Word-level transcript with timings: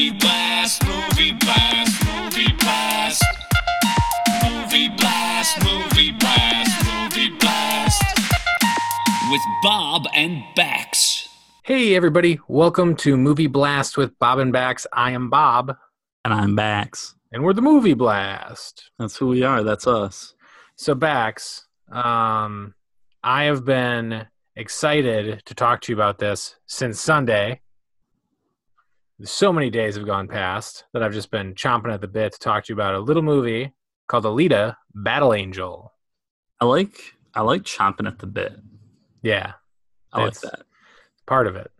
Movie 0.00 0.18
blast, 0.18 0.82
movie 0.86 1.32
blast, 1.32 2.06
movie 2.06 2.52
blast. 2.58 3.22
Movie 4.42 4.88
blast, 4.96 5.62
movie 5.62 6.12
blast, 6.12 6.86
movie 6.86 7.28
blast. 7.36 8.02
With 9.30 9.42
Bob 9.62 10.06
and 10.14 10.42
Bax. 10.56 11.28
Hey, 11.64 11.94
everybody. 11.94 12.40
Welcome 12.48 12.96
to 12.96 13.18
Movie 13.18 13.46
Blast 13.46 13.98
with 13.98 14.18
Bob 14.18 14.38
and 14.38 14.54
Bax. 14.54 14.86
I 14.90 15.10
am 15.10 15.28
Bob, 15.28 15.76
And 16.24 16.32
I'm 16.32 16.56
Bax. 16.56 17.14
and 17.30 17.44
we're 17.44 17.52
the 17.52 17.60
Movie 17.60 17.92
Blast. 17.92 18.90
That's 18.98 19.18
who 19.18 19.26
we 19.26 19.42
are. 19.42 19.62
That's 19.62 19.86
us. 19.86 20.32
So, 20.76 20.94
Bax, 20.94 21.66
um, 21.92 22.72
I 23.22 23.44
have 23.44 23.66
been 23.66 24.26
excited 24.56 25.42
to 25.44 25.54
talk 25.54 25.82
to 25.82 25.92
you 25.92 25.96
about 25.96 26.16
this 26.18 26.56
since 26.64 26.98
Sunday. 26.98 27.60
So 29.22 29.52
many 29.52 29.68
days 29.68 29.96
have 29.96 30.06
gone 30.06 30.28
past 30.28 30.84
that 30.92 31.02
I've 31.02 31.12
just 31.12 31.30
been 31.30 31.54
chomping 31.54 31.92
at 31.92 32.00
the 32.00 32.08
bit 32.08 32.32
to 32.32 32.38
talk 32.38 32.64
to 32.64 32.72
you 32.72 32.74
about 32.74 32.94
a 32.94 33.00
little 33.00 33.22
movie 33.22 33.74
called 34.06 34.24
Alita 34.24 34.76
Battle 34.94 35.34
Angel. 35.34 35.92
I 36.58 36.64
like 36.64 36.98
I 37.34 37.42
like 37.42 37.62
chomping 37.62 38.06
at 38.06 38.18
the 38.18 38.26
bit. 38.26 38.54
Yeah, 39.22 39.52
I 40.12 40.24
like 40.24 40.40
that. 40.40 40.62
part 41.26 41.46
of 41.46 41.56
it. 41.56 41.70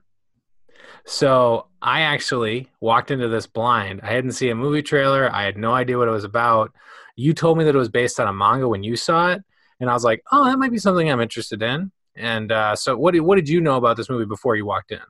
So 1.06 1.68
I 1.80 2.02
actually 2.02 2.68
walked 2.80 3.10
into 3.10 3.28
this 3.28 3.46
blind. 3.46 4.00
I 4.02 4.12
hadn't 4.12 4.32
seen 4.32 4.50
a 4.50 4.54
movie 4.54 4.82
trailer. 4.82 5.32
I 5.32 5.45
had 5.45 5.56
no 5.56 5.72
idea 5.72 5.96
what 5.96 6.09
it 6.09 6.12
was 6.12 6.24
about. 6.24 6.72
You 7.16 7.32
told 7.32 7.56
me 7.56 7.64
that 7.64 7.74
it 7.74 7.78
was 7.78 7.88
based 7.88 8.20
on 8.20 8.28
a 8.28 8.32
manga 8.34 8.68
when 8.68 8.82
you 8.82 8.96
saw 8.96 9.30
it, 9.32 9.42
and 9.80 9.88
I 9.88 9.95
was 9.95 10.04
like, 10.04 10.22
"Oh, 10.30 10.45
that 10.45 10.59
might 10.59 10.72
be 10.72 10.78
something 10.78 11.10
I'm 11.10 11.20
interested 11.20 11.62
in." 11.62 11.90
And 12.14 12.52
uh, 12.52 12.76
so, 12.76 12.98
what 12.98 13.12
did 13.12 13.20
what 13.20 13.36
did 13.36 13.48
you 13.48 13.62
know 13.62 13.76
about 13.76 13.96
this 13.96 14.10
movie 14.10 14.26
before 14.26 14.56
you 14.56 14.66
walked 14.66 14.92
in? 14.92 15.00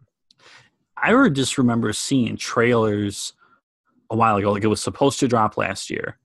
I 1.03 1.29
just 1.29 1.59
remember 1.59 1.93
seeing 1.93 2.37
trailers 2.37 3.33
a 4.11 4.17
while 4.17 4.37
ago. 4.37 4.53
Like 4.53 4.65
it 4.65 4.69
was 4.69 4.83
supposed 4.83 5.21
to 5.21 5.29
drop 5.29 5.57
last 5.57 5.91
year. 5.91 6.19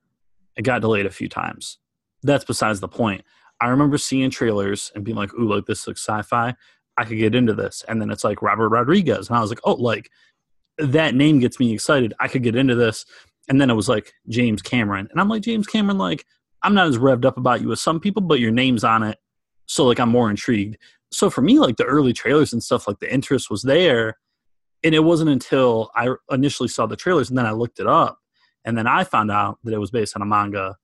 It 0.58 0.63
got 0.63 0.81
delayed 0.81 1.05
a 1.05 1.11
few 1.11 1.30
times. 1.30 1.77
That's 2.23 2.45
besides 2.45 2.80
the 2.80 2.88
point. 2.88 3.23
I 3.61 3.67
remember 3.67 3.97
seeing 3.97 4.30
trailers 4.30 4.91
and 4.95 5.03
being 5.03 5.17
like, 5.17 5.33
"Ooh, 5.33 5.53
like 5.53 5.66
this 5.66 5.88
looks 5.88 6.02
sci-fi. 6.05 6.55
I 6.97 7.05
could 7.05 7.17
get 7.17 7.36
into 7.36 7.53
this." 7.53 7.83
And 7.88 8.02
then 8.02 8.09
it's 8.09 8.23
like 8.23 8.41
Robert 8.41 8.69
Rodriguez, 8.69 9.30
and 9.30 9.38
I 9.38 9.41
was 9.41 9.49
like, 9.49 9.61
"Oh, 9.64 9.73
like 9.73 10.09
that 10.77 11.16
name 11.16 11.39
gets 11.39 11.59
me 11.59 11.73
excited. 11.73 12.14
I 12.19 12.27
could 12.27 12.44
get 12.44 12.55
into 12.55 12.75
this." 12.75 13.05
And 13.47 13.61
then 13.61 13.69
it 13.69 13.75
was 13.75 13.88
like 13.88 14.14
James 14.27 14.61
Cameron, 14.61 15.08
and 15.11 15.21
I'm 15.21 15.30
like, 15.30 15.44
James 15.44 15.67
Cameron, 15.67 15.97
like 15.97 16.25
I'm 16.64 16.73
not 16.73 16.88
as 16.88 16.97
revved 16.97 17.25
up 17.25 17.38
about 17.38 17.61
you 17.61 17.71
as 17.71 17.81
some 17.81 17.99
people, 17.99 18.21
but 18.21 18.39
your 18.39 18.52
name's 18.52 18.83
on 18.83 19.03
it, 19.03 19.19
so 19.67 19.86
like 19.86 19.99
I'm 19.99 20.09
more 20.09 20.30
intrigued. 20.30 20.77
So 21.11 21.30
for 21.30 21.42
me, 21.42 21.59
like 21.59 21.77
the 21.77 21.86
early 21.86 22.11
trailers 22.11 22.52
and 22.53 22.64
stuff, 22.64 22.88
like 22.88 22.99
the 22.99 23.14
interest 23.14 23.49
was 23.49 23.61
there 23.61 24.17
and 24.86 24.94
it 24.94 25.03
wasn't 25.03 25.31
until 25.31 25.89
I 25.95 26.14
initially 26.30 26.69
saw 26.69 26.86
the 26.86 26.95
trailers 26.95 27.30
and 27.30 27.38
then 27.38 27.47
I 27.47 27.52
looked 27.52 27.80
it 27.80 27.88
up, 27.88 28.19
and 28.64 28.78
then 28.78 28.88
I 28.88 29.03
found 29.03 29.31
out 29.31 29.58
that 29.64 29.73
it 29.73 29.80
was 29.80 29.92
based 29.92 30.16
on 30.16 30.22
a 30.22 30.25
manga, 30.25 30.77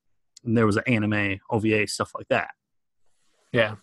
and 0.44 0.58
there 0.58 0.66
was 0.66 0.78
an 0.78 0.84
anime, 0.88 1.40
OVA, 1.50 1.88
stuff 1.88 2.12
like 2.16 2.28
that. 2.30 2.50
Yeah, 3.54 3.76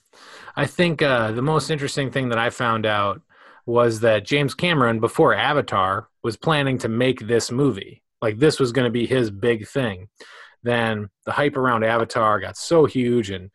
I 0.57 0.67
think 0.67 1.03
uh, 1.03 1.33
the 1.33 1.43
most 1.43 1.71
interesting 1.71 2.11
thing 2.11 2.31
that 2.31 2.39
I 2.39 2.51
found 2.51 2.85
out 2.85 3.23
was 3.65 4.01
that 4.01 4.25
James 4.25 4.55
Cameron, 4.55 4.99
before 4.99 5.35
Avatar, 5.35 6.09
was 6.23 6.37
planning 6.37 6.79
to 6.79 6.89
make 6.89 7.21
this 7.21 7.51
movie. 7.51 8.03
Like 8.21 8.39
this 8.39 8.59
was 8.59 8.73
going 8.73 8.87
to 8.87 8.91
be 8.91 9.07
his 9.07 9.31
big 9.31 9.69
thing. 9.69 10.09
Then 10.63 11.11
the 11.27 11.33
hype 11.33 11.57
around 11.57 11.85
Avatar 11.85 12.41
got 12.41 12.57
so 12.57 12.87
huge, 12.87 13.31
and 13.31 13.51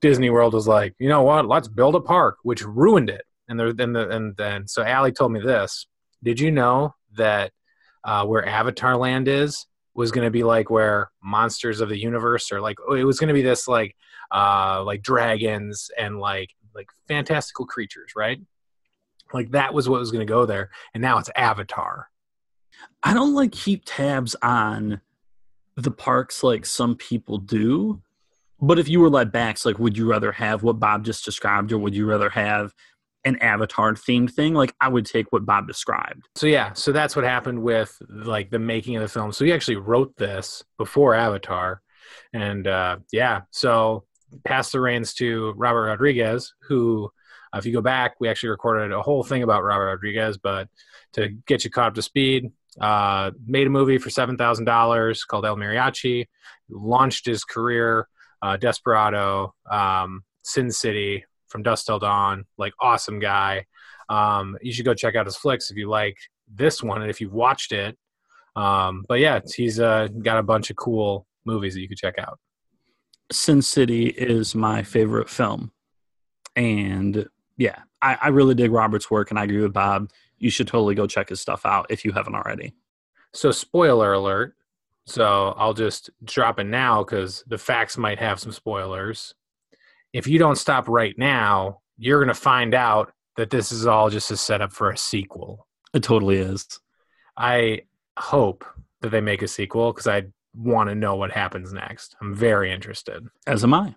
Disney 0.00 0.30
World 0.30 0.54
was 0.54 0.68
like, 0.68 0.94
you 0.98 1.08
know 1.08 1.22
what? 1.22 1.48
Let's 1.48 1.66
build 1.66 1.96
a 1.96 2.00
park, 2.00 2.36
which 2.44 2.62
ruined 2.62 3.10
it. 3.10 3.22
And 3.48 3.58
there, 3.58 3.72
then, 3.72 3.92
the, 3.92 4.08
and 4.10 4.36
then, 4.36 4.68
so 4.68 4.84
Allie 4.84 5.12
told 5.12 5.32
me 5.32 5.40
this. 5.40 5.86
Did 6.24 6.40
you 6.40 6.50
know 6.50 6.94
that 7.16 7.52
uh, 8.02 8.26
where 8.26 8.46
Avatar 8.46 8.96
Land 8.96 9.28
is 9.28 9.66
was 9.94 10.10
going 10.10 10.24
to 10.24 10.30
be 10.30 10.42
like 10.42 10.70
where 10.70 11.10
Monsters 11.22 11.80
of 11.80 11.88
the 11.88 11.98
Universe, 11.98 12.50
or 12.50 12.60
like 12.60 12.76
it 12.96 13.04
was 13.04 13.20
going 13.20 13.28
to 13.28 13.34
be 13.34 13.42
this 13.42 13.68
like 13.68 13.94
uh, 14.32 14.82
like 14.84 15.02
dragons 15.02 15.90
and 15.96 16.18
like 16.18 16.50
like 16.74 16.88
fantastical 17.06 17.66
creatures, 17.66 18.12
right? 18.16 18.40
Like 19.32 19.50
that 19.52 19.72
was 19.72 19.88
what 19.88 20.00
was 20.00 20.10
going 20.10 20.26
to 20.26 20.30
go 20.30 20.46
there, 20.46 20.70
and 20.94 21.02
now 21.02 21.18
it's 21.18 21.30
Avatar. 21.36 22.08
I 23.02 23.14
don't 23.14 23.34
like 23.34 23.52
keep 23.52 23.82
tabs 23.84 24.34
on 24.42 25.00
the 25.76 25.90
parks 25.90 26.42
like 26.42 26.66
some 26.66 26.96
people 26.96 27.38
do, 27.38 28.00
but 28.60 28.78
if 28.78 28.88
you 28.88 29.00
were 29.00 29.10
like 29.10 29.30
Bax, 29.30 29.64
like 29.64 29.78
would 29.78 29.96
you 29.96 30.10
rather 30.10 30.32
have 30.32 30.62
what 30.62 30.80
Bob 30.80 31.04
just 31.04 31.24
described, 31.24 31.72
or 31.72 31.78
would 31.78 31.94
you 31.94 32.06
rather 32.06 32.30
have 32.30 32.74
an 33.24 33.38
Avatar 33.38 33.94
themed 33.94 34.32
thing? 34.32 34.54
Like 34.54 34.74
I 34.80 34.88
would 34.88 35.06
take 35.06 35.32
what 35.32 35.46
Bob 35.46 35.66
described. 35.66 36.28
So 36.36 36.46
yeah, 36.46 36.72
so 36.74 36.92
that's 36.92 37.16
what 37.16 37.24
happened 37.24 37.62
with 37.62 37.96
like 38.08 38.50
the 38.50 38.58
making 38.58 38.96
of 38.96 39.02
the 39.02 39.08
film. 39.08 39.32
So 39.32 39.44
he 39.44 39.52
actually 39.52 39.76
wrote 39.76 40.16
this 40.16 40.62
before 40.78 41.14
Avatar, 41.14 41.82
and 42.32 42.66
uh, 42.66 42.98
yeah, 43.12 43.42
so 43.50 44.04
passed 44.44 44.72
the 44.72 44.80
reins 44.80 45.14
to 45.14 45.52
Robert 45.56 45.86
Rodriguez, 45.86 46.54
who, 46.68 47.10
uh, 47.52 47.58
if 47.58 47.66
you 47.66 47.72
go 47.72 47.80
back, 47.80 48.16
we 48.18 48.28
actually 48.28 48.48
recorded 48.48 48.92
a 48.92 49.02
whole 49.02 49.22
thing 49.22 49.42
about 49.42 49.62
Robert 49.62 49.86
Rodriguez, 49.86 50.38
but 50.38 50.68
to 51.12 51.28
get 51.46 51.64
you 51.64 51.70
caught 51.70 51.88
up 51.88 51.94
to 51.94 52.02
speed, 52.02 52.50
uh, 52.80 53.30
made 53.46 53.66
a 53.66 53.70
movie 53.70 53.98
for 53.98 54.10
seven 54.10 54.36
thousand 54.36 54.64
dollars 54.64 55.24
called 55.24 55.46
El 55.46 55.56
Mariachi, 55.56 56.26
launched 56.68 57.26
his 57.26 57.44
career, 57.44 58.08
uh, 58.42 58.56
Desperado, 58.56 59.54
um, 59.70 60.24
Sin 60.42 60.70
City, 60.70 61.24
From 61.54 61.62
Dusk 61.62 61.86
Till 61.86 62.00
Dawn, 62.00 62.46
like 62.58 62.72
awesome 62.80 63.20
guy. 63.20 63.66
Um, 64.08 64.58
you 64.60 64.72
should 64.72 64.84
go 64.84 64.92
check 64.92 65.14
out 65.14 65.24
his 65.24 65.36
flicks 65.36 65.70
if 65.70 65.76
you 65.76 65.88
like 65.88 66.16
this 66.52 66.82
one 66.82 67.00
and 67.00 67.08
if 67.08 67.20
you've 67.20 67.32
watched 67.32 67.70
it. 67.70 67.96
Um, 68.56 69.04
but 69.08 69.20
yeah, 69.20 69.38
he's 69.54 69.78
uh, 69.78 70.08
got 70.20 70.36
a 70.36 70.42
bunch 70.42 70.70
of 70.70 70.76
cool 70.76 71.28
movies 71.44 71.74
that 71.74 71.80
you 71.80 71.88
could 71.88 71.96
check 71.96 72.18
out. 72.18 72.40
Sin 73.30 73.62
City 73.62 74.06
is 74.06 74.56
my 74.56 74.82
favorite 74.82 75.30
film. 75.30 75.70
And 76.56 77.28
yeah, 77.56 77.78
I, 78.02 78.18
I 78.20 78.28
really 78.30 78.56
dig 78.56 78.72
Robert's 78.72 79.08
work 79.08 79.30
and 79.30 79.38
I 79.38 79.44
agree 79.44 79.62
with 79.62 79.72
Bob. 79.72 80.10
You 80.38 80.50
should 80.50 80.66
totally 80.66 80.96
go 80.96 81.06
check 81.06 81.28
his 81.28 81.40
stuff 81.40 81.64
out 81.64 81.86
if 81.88 82.04
you 82.04 82.10
haven't 82.10 82.34
already. 82.34 82.74
So, 83.32 83.52
spoiler 83.52 84.14
alert. 84.14 84.56
So, 85.06 85.54
I'll 85.56 85.72
just 85.72 86.10
drop 86.24 86.58
it 86.58 86.64
now 86.64 87.04
because 87.04 87.44
the 87.46 87.58
facts 87.58 87.96
might 87.96 88.18
have 88.18 88.40
some 88.40 88.50
spoilers. 88.50 89.36
If 90.14 90.26
you 90.26 90.38
don't 90.38 90.56
stop 90.56 90.88
right 90.88 91.14
now, 91.18 91.80
you're 91.98 92.20
going 92.24 92.34
to 92.34 92.40
find 92.40 92.72
out 92.72 93.12
that 93.36 93.50
this 93.50 93.72
is 93.72 93.86
all 93.86 94.08
just 94.08 94.30
a 94.30 94.36
setup 94.36 94.72
for 94.72 94.88
a 94.90 94.96
sequel. 94.96 95.66
It 95.92 96.02
totally 96.02 96.36
is. 96.36 96.66
I 97.36 97.82
hope 98.18 98.64
that 99.02 99.10
they 99.10 99.20
make 99.20 99.42
a 99.42 99.48
sequel 99.48 99.92
because 99.92 100.06
I 100.06 100.22
want 100.56 100.88
to 100.88 100.94
know 100.94 101.16
what 101.16 101.32
happens 101.32 101.72
next. 101.72 102.14
I'm 102.22 102.32
very 102.34 102.72
interested. 102.72 103.26
As 103.46 103.64
am 103.64 103.74
I. 103.74 103.94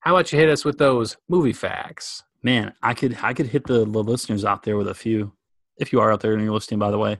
How 0.00 0.14
about 0.16 0.32
you 0.32 0.38
hit 0.38 0.48
us 0.48 0.64
with 0.64 0.78
those 0.78 1.16
movie 1.28 1.52
facts? 1.52 2.24
Man, 2.42 2.72
I 2.82 2.94
could 2.94 3.16
I 3.22 3.32
could 3.32 3.46
hit 3.46 3.66
the, 3.66 3.80
the 3.84 4.02
listeners 4.02 4.44
out 4.44 4.64
there 4.64 4.76
with 4.76 4.88
a 4.88 4.94
few. 4.94 5.32
If 5.78 5.92
you 5.92 6.00
are 6.00 6.10
out 6.10 6.20
there 6.20 6.32
and 6.32 6.42
you're 6.42 6.52
listening, 6.52 6.80
by 6.80 6.90
the 6.90 6.98
way, 6.98 7.18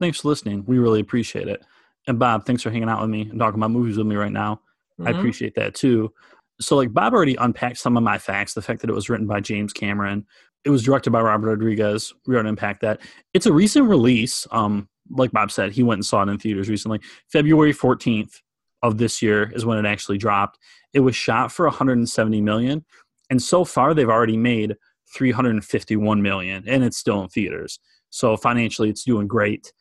thanks 0.00 0.20
for 0.20 0.28
listening. 0.28 0.64
We 0.66 0.78
really 0.78 1.00
appreciate 1.00 1.46
it. 1.46 1.62
And 2.08 2.18
Bob, 2.18 2.46
thanks 2.46 2.62
for 2.62 2.70
hanging 2.70 2.88
out 2.88 3.00
with 3.00 3.10
me 3.10 3.22
and 3.22 3.38
talking 3.38 3.60
about 3.60 3.70
movies 3.70 3.96
with 3.96 4.06
me 4.08 4.16
right 4.16 4.32
now. 4.32 4.60
I 5.04 5.12
Mhm. 5.12 5.18
appreciate 5.18 5.54
that 5.54 5.74
too. 5.74 6.12
So, 6.60 6.76
like 6.76 6.92
Bob 6.92 7.12
already 7.12 7.36
unpacked 7.36 7.78
some 7.78 7.96
of 7.96 8.02
my 8.02 8.18
facts. 8.18 8.54
The 8.54 8.62
fact 8.62 8.80
that 8.80 8.90
it 8.90 8.94
was 8.94 9.08
written 9.08 9.26
by 9.26 9.40
James 9.40 9.72
Cameron, 9.72 10.26
it 10.64 10.70
was 10.70 10.82
directed 10.82 11.10
by 11.10 11.20
Robert 11.20 11.48
Rodriguez. 11.48 12.12
We 12.26 12.34
already 12.34 12.50
unpacked 12.50 12.82
that. 12.82 13.00
It's 13.34 13.46
a 13.46 13.52
recent 13.52 13.88
release. 13.88 14.46
Um, 14.50 14.88
like 15.10 15.32
Bob 15.32 15.50
said, 15.50 15.72
he 15.72 15.82
went 15.82 15.98
and 15.98 16.06
saw 16.06 16.22
it 16.22 16.28
in 16.28 16.38
theaters 16.38 16.68
recently. 16.68 17.00
February 17.32 17.72
fourteenth 17.72 18.40
of 18.82 18.98
this 18.98 19.22
year 19.22 19.50
is 19.54 19.64
when 19.64 19.78
it 19.78 19.88
actually 19.88 20.18
dropped. 20.18 20.58
It 20.92 21.00
was 21.00 21.16
shot 21.16 21.52
for 21.52 21.66
170 21.66 22.40
million, 22.40 22.84
and 23.30 23.42
so 23.42 23.64
far 23.64 23.94
they've 23.94 24.08
already 24.08 24.36
made 24.36 24.76
351 25.14 26.22
million, 26.22 26.64
and 26.66 26.84
it's 26.84 26.96
still 26.96 27.22
in 27.22 27.28
theaters. 27.28 27.78
So 28.10 28.36
financially, 28.36 28.90
it's 28.90 29.04
doing 29.04 29.26
great. 29.26 29.72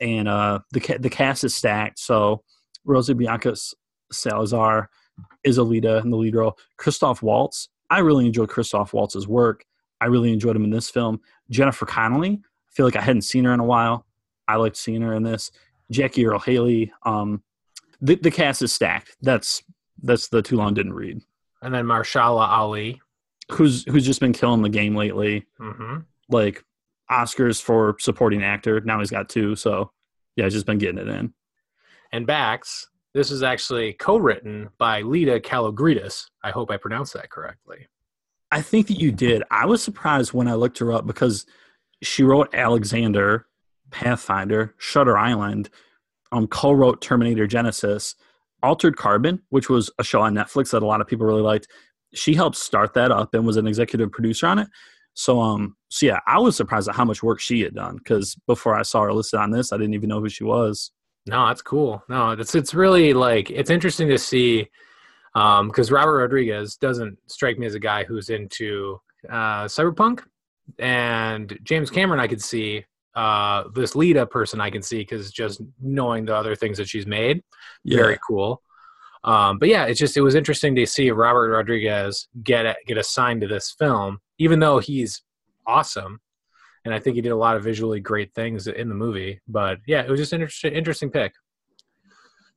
And 0.00 0.28
uh, 0.28 0.60
the 0.72 0.98
the 1.00 1.10
cast 1.10 1.44
is 1.44 1.54
stacked. 1.54 1.98
So 1.98 2.42
Rosa 2.84 3.14
Bianca 3.14 3.54
Salazar 4.10 4.90
is 5.44 5.58
Alita 5.58 6.02
in 6.02 6.10
the 6.10 6.16
lead 6.16 6.34
role. 6.34 6.58
Christoph 6.76 7.22
Waltz. 7.22 7.68
I 7.90 7.98
really 7.98 8.26
enjoyed 8.26 8.48
Christoph 8.48 8.92
Waltz's 8.92 9.28
work. 9.28 9.64
I 10.00 10.06
really 10.06 10.32
enjoyed 10.32 10.56
him 10.56 10.64
in 10.64 10.70
this 10.70 10.90
film. 10.90 11.20
Jennifer 11.50 11.86
Connelly. 11.86 12.40
I 12.42 12.70
feel 12.74 12.86
like 12.86 12.96
I 12.96 13.02
hadn't 13.02 13.22
seen 13.22 13.44
her 13.44 13.52
in 13.52 13.60
a 13.60 13.64
while. 13.64 14.06
I 14.48 14.56
liked 14.56 14.76
seeing 14.76 15.02
her 15.02 15.14
in 15.14 15.22
this. 15.22 15.50
Jackie 15.90 16.26
Earle 16.26 16.40
Haley. 16.40 16.92
Um, 17.04 17.42
the 18.00 18.16
the 18.16 18.30
cast 18.30 18.62
is 18.62 18.72
stacked. 18.72 19.16
That's 19.22 19.62
that's 20.02 20.28
the 20.28 20.42
too 20.42 20.56
long 20.56 20.74
didn't 20.74 20.94
read. 20.94 21.20
And 21.60 21.72
then 21.72 21.84
Mahershala 21.84 22.48
Ali. 22.48 23.00
Who's 23.52 23.84
who's 23.84 24.04
just 24.04 24.20
been 24.20 24.32
killing 24.32 24.62
the 24.62 24.68
game 24.68 24.96
lately. 24.96 25.46
hmm 25.58 25.98
Like 26.28 26.64
Oscars 27.10 27.60
for 27.62 27.96
supporting 28.00 28.42
actor. 28.42 28.80
Now 28.80 28.98
he's 28.98 29.10
got 29.10 29.28
two. 29.28 29.54
So 29.54 29.92
yeah, 30.36 30.44
he's 30.44 30.54
just 30.54 30.66
been 30.66 30.78
getting 30.78 30.98
it 30.98 31.08
in. 31.08 31.34
And 32.10 32.26
Bax. 32.26 32.88
This 33.14 33.30
is 33.30 33.42
actually 33.42 33.92
co-written 33.94 34.70
by 34.78 35.02
Laeta 35.02 35.40
Kalogridis. 35.40 36.26
I 36.42 36.50
hope 36.50 36.70
I 36.70 36.78
pronounced 36.78 37.12
that 37.12 37.30
correctly. 37.30 37.86
I 38.50 38.62
think 38.62 38.86
that 38.86 39.00
you 39.00 39.12
did. 39.12 39.42
I 39.50 39.66
was 39.66 39.82
surprised 39.82 40.32
when 40.32 40.48
I 40.48 40.54
looked 40.54 40.78
her 40.78 40.92
up 40.92 41.06
because 41.06 41.46
she 42.02 42.22
wrote 42.22 42.54
Alexander 42.54 43.46
Pathfinder, 43.90 44.74
Shutter 44.78 45.16
Island, 45.16 45.70
um, 46.32 46.48
co-wrote 46.48 47.00
Terminator 47.00 47.46
Genisys, 47.46 48.14
Altered 48.62 48.96
Carbon, 48.96 49.42
which 49.50 49.68
was 49.68 49.90
a 49.98 50.04
show 50.04 50.22
on 50.22 50.34
Netflix 50.34 50.70
that 50.70 50.82
a 50.82 50.86
lot 50.86 51.00
of 51.00 51.06
people 51.06 51.26
really 51.26 51.42
liked. 51.42 51.68
She 52.14 52.34
helped 52.34 52.56
start 52.56 52.94
that 52.94 53.10
up 53.12 53.34
and 53.34 53.46
was 53.46 53.56
an 53.56 53.66
executive 53.66 54.10
producer 54.10 54.46
on 54.46 54.58
it. 54.58 54.68
So, 55.14 55.40
um, 55.40 55.76
so 55.88 56.06
yeah, 56.06 56.20
I 56.26 56.38
was 56.38 56.56
surprised 56.56 56.88
at 56.88 56.94
how 56.94 57.04
much 57.04 57.22
work 57.22 57.38
she 57.38 57.60
had 57.60 57.74
done 57.74 57.96
because 57.96 58.34
before 58.46 58.74
I 58.74 58.82
saw 58.82 59.02
her 59.02 59.12
listed 59.12 59.40
on 59.40 59.50
this, 59.50 59.72
I 59.72 59.76
didn't 59.76 59.94
even 59.94 60.08
know 60.08 60.20
who 60.20 60.28
she 60.28 60.44
was. 60.44 60.90
No, 61.26 61.46
that's 61.46 61.62
cool. 61.62 62.02
No, 62.08 62.30
it's 62.30 62.54
it's 62.54 62.74
really 62.74 63.12
like 63.14 63.50
it's 63.50 63.70
interesting 63.70 64.08
to 64.08 64.18
see 64.18 64.68
because 65.32 65.90
um, 65.90 65.94
Robert 65.94 66.18
Rodriguez 66.18 66.76
doesn't 66.76 67.16
strike 67.26 67.58
me 67.58 67.66
as 67.66 67.74
a 67.74 67.80
guy 67.80 68.04
who's 68.04 68.28
into 68.28 69.00
uh, 69.28 69.64
cyberpunk, 69.64 70.22
and 70.78 71.58
James 71.62 71.90
Cameron 71.90 72.20
I 72.20 72.26
could 72.26 72.42
see 72.42 72.84
uh, 73.14 73.64
this 73.74 73.94
Laeta 73.94 74.28
person 74.28 74.60
I 74.60 74.70
can 74.70 74.82
see 74.82 74.98
because 74.98 75.30
just 75.30 75.62
knowing 75.80 76.24
the 76.24 76.34
other 76.34 76.56
things 76.56 76.78
that 76.78 76.88
she's 76.88 77.06
made, 77.06 77.42
yeah. 77.84 77.98
very 77.98 78.18
cool. 78.26 78.62
Um, 79.24 79.58
but 79.58 79.68
yeah, 79.68 79.84
it's 79.84 80.00
just 80.00 80.16
it 80.16 80.22
was 80.22 80.34
interesting 80.34 80.74
to 80.74 80.86
see 80.86 81.10
Robert 81.12 81.50
Rodriguez 81.50 82.26
get 82.42 82.76
get 82.86 82.98
assigned 82.98 83.42
to 83.42 83.46
this 83.46 83.74
film, 83.78 84.18
even 84.38 84.58
though 84.58 84.80
he's 84.80 85.22
awesome, 85.66 86.20
and 86.84 86.92
I 86.92 86.98
think 86.98 87.16
he 87.16 87.22
did 87.22 87.32
a 87.32 87.36
lot 87.36 87.56
of 87.56 87.62
visually 87.62 88.00
great 88.00 88.34
things 88.34 88.66
in 88.66 88.88
the 88.88 88.94
movie. 88.94 89.40
But 89.48 89.78
yeah, 89.86 90.02
it 90.02 90.10
was 90.10 90.20
just 90.20 90.32
an 90.32 90.40
interesting 90.40 90.72
interesting 90.74 91.10
pick. 91.10 91.32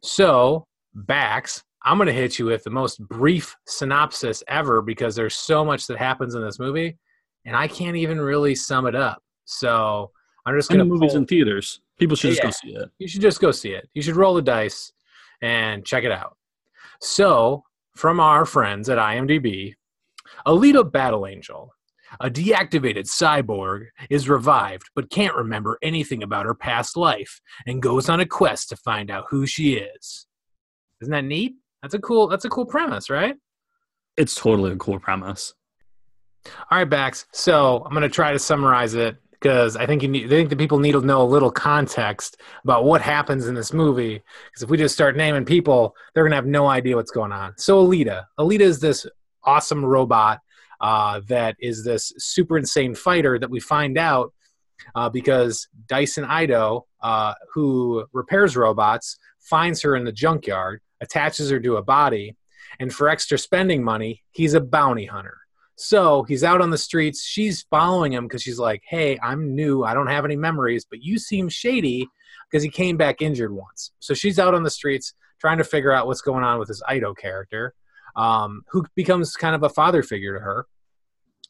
So 0.02 0.66
Bax, 0.94 1.64
I'm 1.84 1.98
going 1.98 2.08
to 2.08 2.14
hit 2.14 2.40
you 2.40 2.46
with 2.46 2.64
the 2.64 2.70
most 2.70 3.00
brief 3.08 3.56
synopsis 3.68 4.44
ever 4.48 4.82
because 4.82 5.16
there's 5.16 5.36
so 5.36 5.64
much 5.64 5.88
that 5.88 5.98
happens 5.98 6.36
in 6.36 6.42
this 6.42 6.60
movie, 6.60 6.98
and 7.46 7.56
I 7.56 7.68
can't 7.68 7.98
even 7.98 8.20
really 8.20 8.56
sum 8.56 8.88
it 8.88 8.96
up. 8.96 9.22
So 9.46 10.12
I'm 10.46 10.56
just 10.56 10.70
going 10.70 10.80
to 10.80 10.86
movies 10.86 11.16
in 11.16 11.26
theaters. 11.26 11.82
People 11.98 12.16
should 12.16 12.36
yeah, 12.36 12.42
just 12.44 12.64
go 12.64 12.70
see 12.70 12.76
it. 12.76 12.90
You 13.00 13.08
should 13.08 13.22
just 13.22 13.42
go 13.42 13.52
see 13.52 13.72
it. 13.72 13.90
You 13.94 14.02
should 14.02 14.16
roll 14.16 14.34
the 14.34 14.42
dice 14.42 14.92
and 15.42 15.86
check 15.86 16.04
it 16.04 16.12
out. 16.12 16.38
So, 17.02 17.64
from 17.96 18.20
our 18.20 18.46
friends 18.46 18.90
at 18.90 18.98
IMDb, 18.98 19.76
Alita 20.46 20.90
Battle 20.90 21.28
Angel, 21.28 21.74
a 22.20 22.30
deactivated 22.30 23.06
cyborg, 23.06 23.88
is 24.10 24.30
revived 24.30 24.90
but 24.96 25.10
can't 25.10 25.36
remember 25.36 25.78
anything 25.82 26.24
about 26.24 26.46
her 26.46 26.56
past 26.56 26.98
life 26.98 27.42
and 27.66 27.82
goes 27.82 28.10
on 28.10 28.20
a 28.20 28.26
quest 28.26 28.70
to 28.70 28.76
find 28.78 29.12
out 29.12 29.26
who 29.30 29.46
she 29.46 29.76
is. 29.76 30.28
Isn't 31.02 31.12
that 31.12 31.26
neat? 31.26 31.56
That's 31.82 31.94
a 31.94 32.00
cool 32.00 32.28
that's 32.28 32.46
a 32.46 32.50
cool 32.50 32.66
premise, 32.66 33.10
right? 33.10 33.36
It's 34.18 34.36
totally 34.36 34.72
a 34.72 34.78
cool 34.78 35.00
premise. 35.00 35.54
All 36.72 36.78
right, 36.78 36.90
Bax. 36.90 37.26
So 37.34 37.84
I'm 37.86 37.92
going 37.92 38.04
to 38.04 38.10
try 38.10 38.32
to 38.32 38.40
summarize 38.40 38.94
it 38.94 39.18
because 39.32 39.76
I 39.76 39.86
think 39.86 40.02
you 40.02 40.08
need, 40.08 40.26
I 40.26 40.30
think 40.30 40.50
the 40.50 40.56
people 40.56 40.80
need 40.80 40.94
to 40.94 41.02
know 41.02 41.22
a 41.22 41.24
little 41.24 41.52
context 41.52 42.42
about 42.64 42.86
what 42.86 43.02
happens 43.02 43.48
in 43.48 43.56
this 43.56 43.74
movie. 43.74 44.22
Because 44.46 44.64
if 44.64 44.70
we 44.70 44.78
just 44.78 44.96
start 44.96 45.18
naming 45.18 45.46
people, 45.46 45.96
they're 46.14 46.24
gonna 46.24 46.36
have 46.36 46.46
no 46.46 46.68
idea 46.68 46.96
what's 46.96 47.12
going 47.12 47.32
on. 47.32 47.54
So 47.58 47.86
Alita, 47.86 48.26
Alita 48.40 48.62
is 48.62 48.80
this 48.80 49.06
awesome 49.44 49.84
robot 49.84 50.40
uh, 50.82 51.22
that 51.28 51.56
is 51.60 51.84
this 51.84 52.12
super 52.18 52.58
insane 52.58 52.96
fighter 52.96 53.40
that 53.40 53.50
we 53.50 53.60
find 53.60 53.98
out 53.98 54.34
uh, 54.94 55.10
because 55.10 55.68
Dyson 55.88 56.26
Ido, 56.30 56.86
uh, 57.02 57.34
who 57.54 58.06
repairs 58.14 58.56
robots, 58.56 59.18
finds 59.40 59.82
her 59.82 59.96
in 59.96 60.04
the 60.04 60.12
junkyard, 60.12 60.82
attaches 61.02 61.50
her 61.50 61.60
to 61.60 61.78
a 61.78 61.84
body, 61.84 62.36
and 62.80 62.94
for 62.94 63.10
extra 63.10 63.38
spending 63.38 63.84
money, 63.84 64.24
he's 64.32 64.54
a 64.54 64.62
bounty 64.62 65.06
hunter. 65.06 65.38
So 65.78 66.24
he's 66.24 66.44
out 66.44 66.62
on 66.62 66.70
the 66.70 66.78
streets. 66.78 67.24
She's 67.24 67.66
following 67.70 68.14
him 68.14 68.26
because 68.26 68.42
she's 68.42 68.60
like, 68.60 68.82
hey, 68.88 69.20
I'm 69.22 69.56
new. 69.56 69.84
I 69.84 69.94
don't 69.94 70.08
have 70.08 70.26
any 70.26 70.38
memories, 70.38 70.86
but 70.90 71.04
you 71.04 71.18
seem 71.18 71.50
shady 71.50 72.08
because 72.50 72.64
he 72.64 72.70
came 72.70 72.96
back 72.96 73.22
injured 73.22 73.54
once. 73.54 73.92
So 74.00 74.14
she's 74.14 74.40
out 74.40 74.56
on 74.56 74.64
the 74.64 74.70
streets 74.70 75.14
trying 75.40 75.58
to 75.58 75.64
figure 75.64 75.92
out 75.92 76.08
what's 76.08 76.22
going 76.22 76.44
on 76.44 76.60
with 76.60 76.70
this 76.70 76.82
Ido 76.90 77.14
character, 77.14 77.74
um, 78.16 78.64
who 78.70 78.86
becomes 78.96 79.36
kind 79.36 79.56
of 79.56 79.64
a 79.64 79.70
father 79.70 80.04
figure 80.04 80.38
to 80.38 80.44
her. 80.44 80.68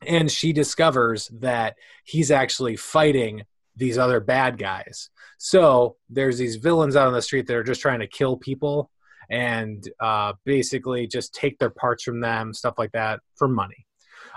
And 0.06 0.30
she 0.30 0.54
discovers 0.54 1.30
that 1.40 1.76
he's 2.04 2.32
actually 2.32 2.76
fighting 2.76 3.44
these 3.76 3.98
other 3.98 4.20
bad 4.20 4.58
guys. 4.58 5.10
So 5.38 5.98
there's 6.10 6.38
these 6.38 6.58
villains 6.58 6.96
out 6.96 7.08
on 7.08 7.14
the 7.14 7.22
street 7.22 7.48
that 7.48 7.56
are 7.56 7.64
just 7.64 7.82
trying 7.82 8.00
to 8.00 8.08
kill 8.08 8.38
people 8.38 8.90
and 9.30 9.88
uh, 10.00 10.34
basically 10.44 11.08
just 11.08 11.34
take 11.34 11.58
their 11.60 11.70
parts 11.70 12.04
from 12.04 12.20
them, 12.20 12.54
stuff 12.54 12.76
like 12.78 12.92
that, 12.92 13.20
for 13.36 13.48
money. 13.48 13.86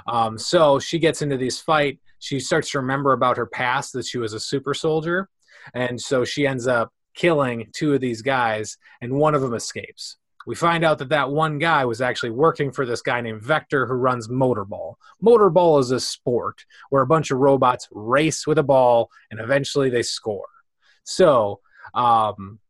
Um, 0.07 0.39
so 0.39 0.79
she 0.79 0.99
gets 0.99 1.23
into 1.23 1.37
this 1.37 1.61
fight. 1.61 1.99
She 2.21 2.41
starts 2.41 2.71
to 2.71 2.79
remember 2.79 3.13
about 3.13 3.37
her 3.37 3.47
past 3.47 3.93
that 3.93 4.07
she 4.07 4.19
was 4.19 4.33
a 4.33 4.41
super 4.41 4.75
soldier. 4.75 5.29
And 5.75 6.01
so 6.01 6.25
she 6.25 6.47
ends 6.47 6.67
up 6.67 6.93
killing 7.15 7.69
two 7.75 7.95
of 7.95 8.01
these 8.01 8.23
guys, 8.23 8.79
and 9.01 9.13
one 9.13 9.35
of 9.35 9.43
them 9.43 9.55
escapes. 9.55 10.17
We 10.49 10.55
find 10.55 10.83
out 10.83 10.97
that 11.01 11.11
that 11.11 11.31
one 11.31 11.59
guy 11.59 11.85
was 11.85 12.01
actually 12.01 12.31
working 12.31 12.73
for 12.73 12.87
this 12.87 13.03
guy 13.03 13.21
named 13.21 13.43
Vector 13.43 13.85
who 13.85 13.93
runs 13.93 14.29
Motorball. 14.29 14.95
Motorball 15.23 15.79
is 15.79 15.91
a 15.91 16.01
sport 16.01 16.65
where 16.89 17.03
a 17.03 17.07
bunch 17.07 17.31
of 17.31 17.37
robots 17.37 17.87
race 17.93 18.47
with 18.47 18.57
a 18.57 18.63
ball 18.63 19.11
and 19.31 19.41
eventually 19.41 19.91
they 19.91 20.03
score. 20.03 20.49
So, 21.05 21.61
um, 21.93 22.61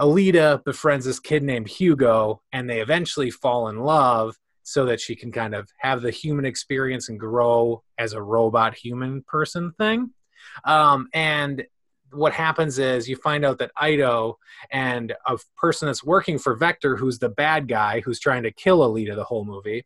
Alita 0.00 0.64
befriends 0.64 1.04
this 1.04 1.20
kid 1.20 1.42
named 1.42 1.68
Hugo 1.68 2.40
and 2.50 2.68
they 2.68 2.80
eventually 2.80 3.30
fall 3.30 3.68
in 3.68 3.80
love 3.80 4.34
so 4.62 4.86
that 4.86 4.98
she 4.98 5.14
can 5.14 5.30
kind 5.30 5.54
of 5.54 5.68
have 5.76 6.00
the 6.00 6.10
human 6.10 6.46
experience 6.46 7.10
and 7.10 7.20
grow 7.20 7.82
as 7.98 8.14
a 8.14 8.22
robot 8.22 8.74
human 8.74 9.22
person 9.28 9.72
thing. 9.72 10.14
Um, 10.64 11.08
and 11.12 11.66
what 12.12 12.32
happens 12.32 12.78
is 12.78 13.08
you 13.08 13.16
find 13.16 13.44
out 13.44 13.58
that 13.58 13.70
Ido 13.82 14.38
and 14.70 15.14
a 15.26 15.38
person 15.56 15.86
that's 15.86 16.04
working 16.04 16.38
for 16.38 16.54
Vector, 16.54 16.96
who's 16.96 17.18
the 17.18 17.28
bad 17.28 17.68
guy 17.68 18.00
who's 18.00 18.18
trying 18.18 18.42
to 18.44 18.50
kill 18.50 18.80
Alita 18.80 19.14
the 19.14 19.24
whole 19.24 19.44
movie, 19.44 19.84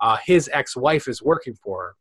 uh, 0.00 0.16
his 0.24 0.50
ex-wife 0.52 1.08
is 1.08 1.22
working 1.22 1.54
for 1.54 1.82
her. 1.82 1.96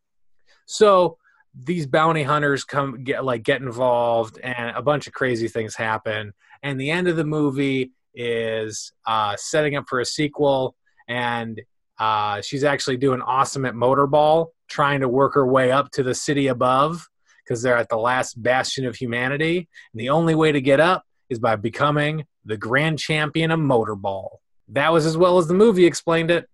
So 0.66 1.18
these 1.54 1.86
bounty 1.86 2.24
hunters 2.24 2.64
come 2.64 3.04
get 3.04 3.26
like 3.26 3.44
get 3.44 3.62
involved, 3.62 4.40
and 4.40 4.76
a 4.76 4.82
bunch 4.82 5.08
of 5.08 5.14
crazy 5.14 5.48
things 5.48 5.76
happen. 5.76 6.34
And 6.64 6.80
the 6.80 6.92
end 6.92 7.08
of 7.08 7.18
the 7.18 7.26
movie 7.26 7.92
is 8.14 8.94
uh, 9.06 9.36
setting 9.38 9.76
up 9.76 9.86
for 9.88 10.00
a 10.00 10.06
sequel, 10.06 10.76
and 11.08 11.62
uh, 12.00 12.42
she's 12.42 12.64
actually 12.64 12.98
doing 12.98 13.22
awesome 13.22 13.66
at 13.66 13.74
motorball, 13.74 14.48
trying 14.68 15.02
to 15.02 15.10
work 15.10 15.34
her 15.34 15.46
way 15.46 15.72
up 15.72 15.92
to 15.92 16.04
the 16.04 16.16
city 16.16 16.48
above 16.48 17.08
because 17.44 17.62
they're 17.62 17.78
at 17.78 17.90
the 17.90 17.98
last 17.98 18.42
bastion 18.42 18.86
of 18.86 18.96
humanity. 18.96 19.70
And 19.94 20.00
the 20.00 20.10
only 20.10 20.36
way 20.36 20.52
to 20.52 20.62
get 20.62 20.80
up 20.80 21.04
is 21.30 21.40
by 21.40 21.56
becoming 21.56 22.26
the 22.46 22.58
grand 22.58 23.00
champion 23.00 23.52
of 23.52 23.60
motorball. 23.60 24.38
That 24.70 24.92
was 24.92 25.06
as 25.06 25.18
well 25.18 25.38
as 25.38 25.48
the 25.48 25.54
movie 25.54 25.86
explained 25.86 26.32
it. 26.32 26.50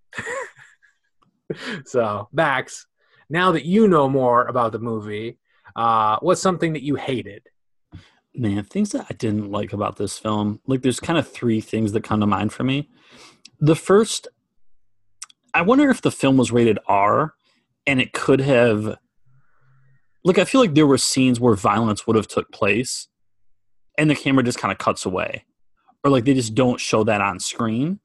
so, 1.86 2.30
Bax, 2.34 2.88
now 3.30 3.52
that 3.52 3.66
you 3.66 3.88
know 3.88 4.10
more 4.10 4.46
about 4.46 4.72
the 4.72 4.80
movie, 4.80 5.38
uh, 5.76 6.18
what's 6.22 6.42
something 6.42 6.74
that 6.74 6.84
you 6.84 6.96
hated? 6.96 7.44
Man, 8.34 8.64
things 8.64 8.92
that 8.92 9.08
I 9.10 9.14
didn't 9.14 9.52
like 9.52 9.74
about 9.74 9.98
this 9.98 10.18
film, 10.18 10.62
like 10.68 10.82
there's 10.82 11.00
kind 11.00 11.18
of 11.18 11.30
three 11.30 11.62
things 11.62 11.92
that 11.94 12.04
come 12.04 12.20
to 12.20 12.28
mind 12.28 12.54
for 12.54 12.64
me. 12.64 12.90
The 13.60 13.76
first 13.76 14.28
I 15.58 15.62
wonder 15.62 15.90
if 15.90 16.04
the 16.04 16.12
film 16.12 16.38
was 16.38 16.52
rated 16.52 16.78
R 16.88 17.34
and 17.88 18.00
it 18.00 18.14
could 18.14 18.42
have 18.42 18.98
look, 20.28 20.38
I 20.38 20.44
feel 20.44 20.60
like 20.60 20.76
there 20.76 20.86
were 20.86 20.98
scenes 20.98 21.40
where 21.40 21.56
violence 21.56 22.06
would 22.06 22.18
have 22.18 22.28
took 22.28 22.52
place 22.52 23.08
and 23.98 24.10
the 24.10 24.16
camera 24.16 24.44
just 24.44 24.60
kind 24.60 24.74
of 24.74 24.78
cuts 24.78 25.06
away. 25.06 25.46
Or 26.04 26.12
like 26.12 26.26
they 26.26 26.34
just 26.34 26.54
don't 26.54 26.82
show 26.82 27.06
that 27.06 27.22
on 27.22 27.40
screen. 27.40 28.00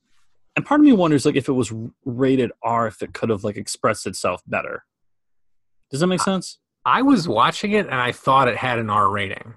And 0.55 0.64
part 0.64 0.81
of 0.81 0.85
me 0.85 0.93
wonders 0.93 1.26
like 1.26 1.35
if 1.35 1.49
it 1.49 1.52
was 1.52 1.73
rated 2.05 2.52
R 2.62 2.87
if 2.87 3.02
it 3.02 3.12
could 3.12 3.29
have 3.29 3.43
like 3.43 3.57
expressed 3.57 4.07
itself 4.07 4.41
better. 4.47 4.85
Does 5.91 5.99
that 5.99 6.07
make 6.07 6.21
sense? 6.21 6.59
I 6.85 7.02
was 7.02 7.26
watching 7.26 7.73
it 7.73 7.87
and 7.87 7.97
I 7.97 8.12
thought 8.12 8.47
it 8.47 8.57
had 8.57 8.79
an 8.79 8.88
R 8.88 9.11
rating 9.11 9.55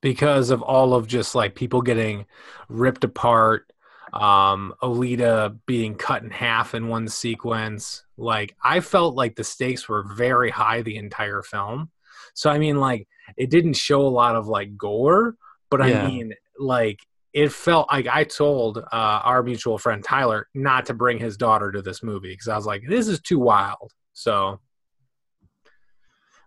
because 0.00 0.50
of 0.50 0.62
all 0.62 0.94
of 0.94 1.06
just 1.06 1.36
like 1.36 1.54
people 1.54 1.80
getting 1.80 2.26
ripped 2.68 3.04
apart 3.04 3.72
um, 4.14 4.74
Alita 4.80 5.58
being 5.66 5.96
cut 5.96 6.22
in 6.22 6.30
half 6.30 6.74
in 6.74 6.88
one 6.88 7.08
sequence. 7.08 8.04
Like 8.16 8.54
I 8.62 8.80
felt 8.80 9.16
like 9.16 9.34
the 9.34 9.44
stakes 9.44 9.88
were 9.88 10.04
very 10.04 10.50
high 10.50 10.82
the 10.82 10.96
entire 10.96 11.42
film. 11.42 11.90
So 12.32 12.48
I 12.48 12.58
mean, 12.58 12.78
like 12.78 13.08
it 13.36 13.50
didn't 13.50 13.74
show 13.74 14.02
a 14.02 14.08
lot 14.08 14.36
of 14.36 14.46
like 14.46 14.76
gore, 14.76 15.34
but 15.68 15.80
yeah. 15.80 16.04
I 16.04 16.08
mean, 16.08 16.32
like 16.58 17.00
it 17.32 17.50
felt 17.50 17.88
like 17.90 18.06
I 18.06 18.22
told 18.22 18.78
uh, 18.78 18.82
our 18.92 19.42
mutual 19.42 19.78
friend 19.78 20.02
Tyler 20.04 20.48
not 20.54 20.86
to 20.86 20.94
bring 20.94 21.18
his 21.18 21.36
daughter 21.36 21.72
to 21.72 21.82
this 21.82 22.00
movie 22.00 22.32
because 22.32 22.46
I 22.46 22.54
was 22.54 22.66
like, 22.66 22.84
this 22.88 23.08
is 23.08 23.20
too 23.20 23.40
wild. 23.40 23.92
So, 24.12 24.60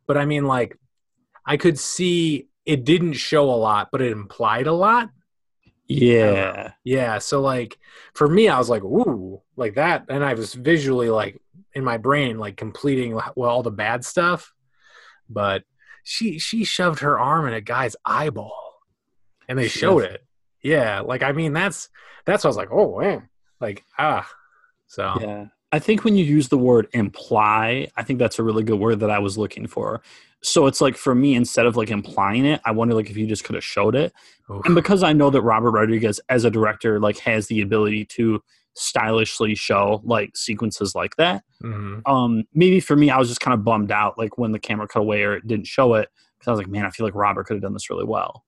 but 0.08 0.18
I 0.18 0.24
mean, 0.24 0.46
like 0.46 0.78
I 1.46 1.58
could 1.58 1.78
see 1.78 2.48
it 2.66 2.86
didn't 2.86 3.14
show 3.14 3.50
a 3.50 3.56
lot, 3.56 3.90
but 3.92 4.02
it 4.02 4.14
implied 4.14 4.68
a 4.68 4.74
lot. 4.74 5.10
Yeah. 5.88 6.72
Yeah. 6.84 7.18
So 7.20 7.42
like 7.42 7.78
for 8.14 8.28
me, 8.28 8.48
I 8.50 8.58
was 8.58 8.70
like, 8.70 8.84
ooh, 8.84 9.42
like 9.56 9.76
that. 9.76 10.06
And 10.10 10.24
I 10.24 10.34
was 10.34 10.54
visually 10.54 11.10
like 11.10 11.42
in 11.74 11.84
my 11.84 11.98
brain, 11.98 12.40
like 12.40 12.58
completing 12.58 13.14
well, 13.14 13.50
all 13.50 13.64
the 13.64 13.72
bad 13.72 14.04
stuff. 14.04 14.54
But 15.30 15.64
she 16.04 16.40
she 16.40 16.64
shoved 16.64 17.00
her 17.00 17.20
arm 17.20 17.48
in 17.48 17.54
a 17.54 17.62
guy's 17.62 17.96
eyeball, 18.06 18.76
and 19.48 19.58
they 19.60 19.68
She 19.68 19.80
showed 19.80 20.02
did. 20.02 20.12
it. 20.12 20.24
Yeah, 20.62 21.02
like 21.02 21.24
I 21.24 21.32
mean 21.34 21.54
that's 21.54 21.90
that's 22.26 22.44
what 22.44 22.50
I 22.50 22.52
was 22.52 22.58
like, 22.58 22.72
oh 22.72 23.00
man, 23.00 23.30
like 23.60 23.84
ah, 23.98 24.30
so 24.88 25.14
Yeah. 25.20 25.46
I 25.72 25.80
think 25.80 26.04
when 26.04 26.16
you 26.16 26.24
use 26.24 26.48
the 26.48 26.58
word 26.58 26.88
imply, 26.94 27.90
I 27.98 28.04
think 28.04 28.20
that's 28.20 28.40
a 28.40 28.44
really 28.44 28.64
good 28.64 28.80
word 28.80 29.02
that 29.02 29.12
I 29.12 29.20
was 29.20 29.38
looking 29.38 29.68
for. 29.68 30.02
So 30.42 30.66
it's 30.68 30.80
like 30.80 30.96
for 30.96 31.14
me, 31.14 31.36
instead 31.36 31.66
of 31.66 31.76
like 31.76 31.90
implying 31.90 32.46
it, 32.46 32.62
I 32.64 32.72
wonder 32.72 32.94
like 32.94 33.10
if 33.10 33.18
you 33.18 33.28
just 33.28 33.44
could 33.44 33.56
have 33.56 33.64
showed 33.64 33.96
it. 33.96 34.14
Oof. 34.50 34.66
And 34.66 34.76
because 34.76 35.04
I 35.04 35.12
know 35.12 35.30
that 35.30 35.42
Robert 35.42 35.72
Rodriguez 35.72 36.22
as 36.30 36.46
a 36.46 36.52
director 36.52 37.00
like 37.00 37.18
has 37.20 37.48
the 37.48 37.62
ability 37.62 38.06
to 38.06 38.42
stylishly 38.76 39.56
show 39.56 40.02
like 40.06 40.38
sequences 40.38 40.94
like 40.96 41.16
that. 41.18 41.44
Mhm. 41.64 42.02
Um 42.06 42.44
maybe 42.54 42.80
for 42.80 42.96
me 42.96 43.10
I 43.10 43.18
was 43.18 43.28
just 43.28 43.42
kind 43.42 43.54
of 43.56 43.64
bummed 43.64 43.92
out 43.92 44.18
like 44.18 44.38
when 44.38 44.52
the 44.52 44.60
camera 44.60 44.88
cut 44.88 45.00
away 45.00 45.24
or 45.24 45.34
it 45.34 45.48
didn't 45.48 45.68
show 45.68 45.96
it 45.96 46.10
because 46.38 46.48
I 46.48 46.52
was 46.52 46.60
like, 46.60 46.68
man, 46.68 46.86
I 46.86 46.92
feel 46.92 47.06
like 47.06 47.16
Robert 47.16 47.48
could 47.48 47.56
have 47.56 47.64
done 47.64 47.74
this 47.74 47.90
really 47.90 48.06
well. 48.06 48.46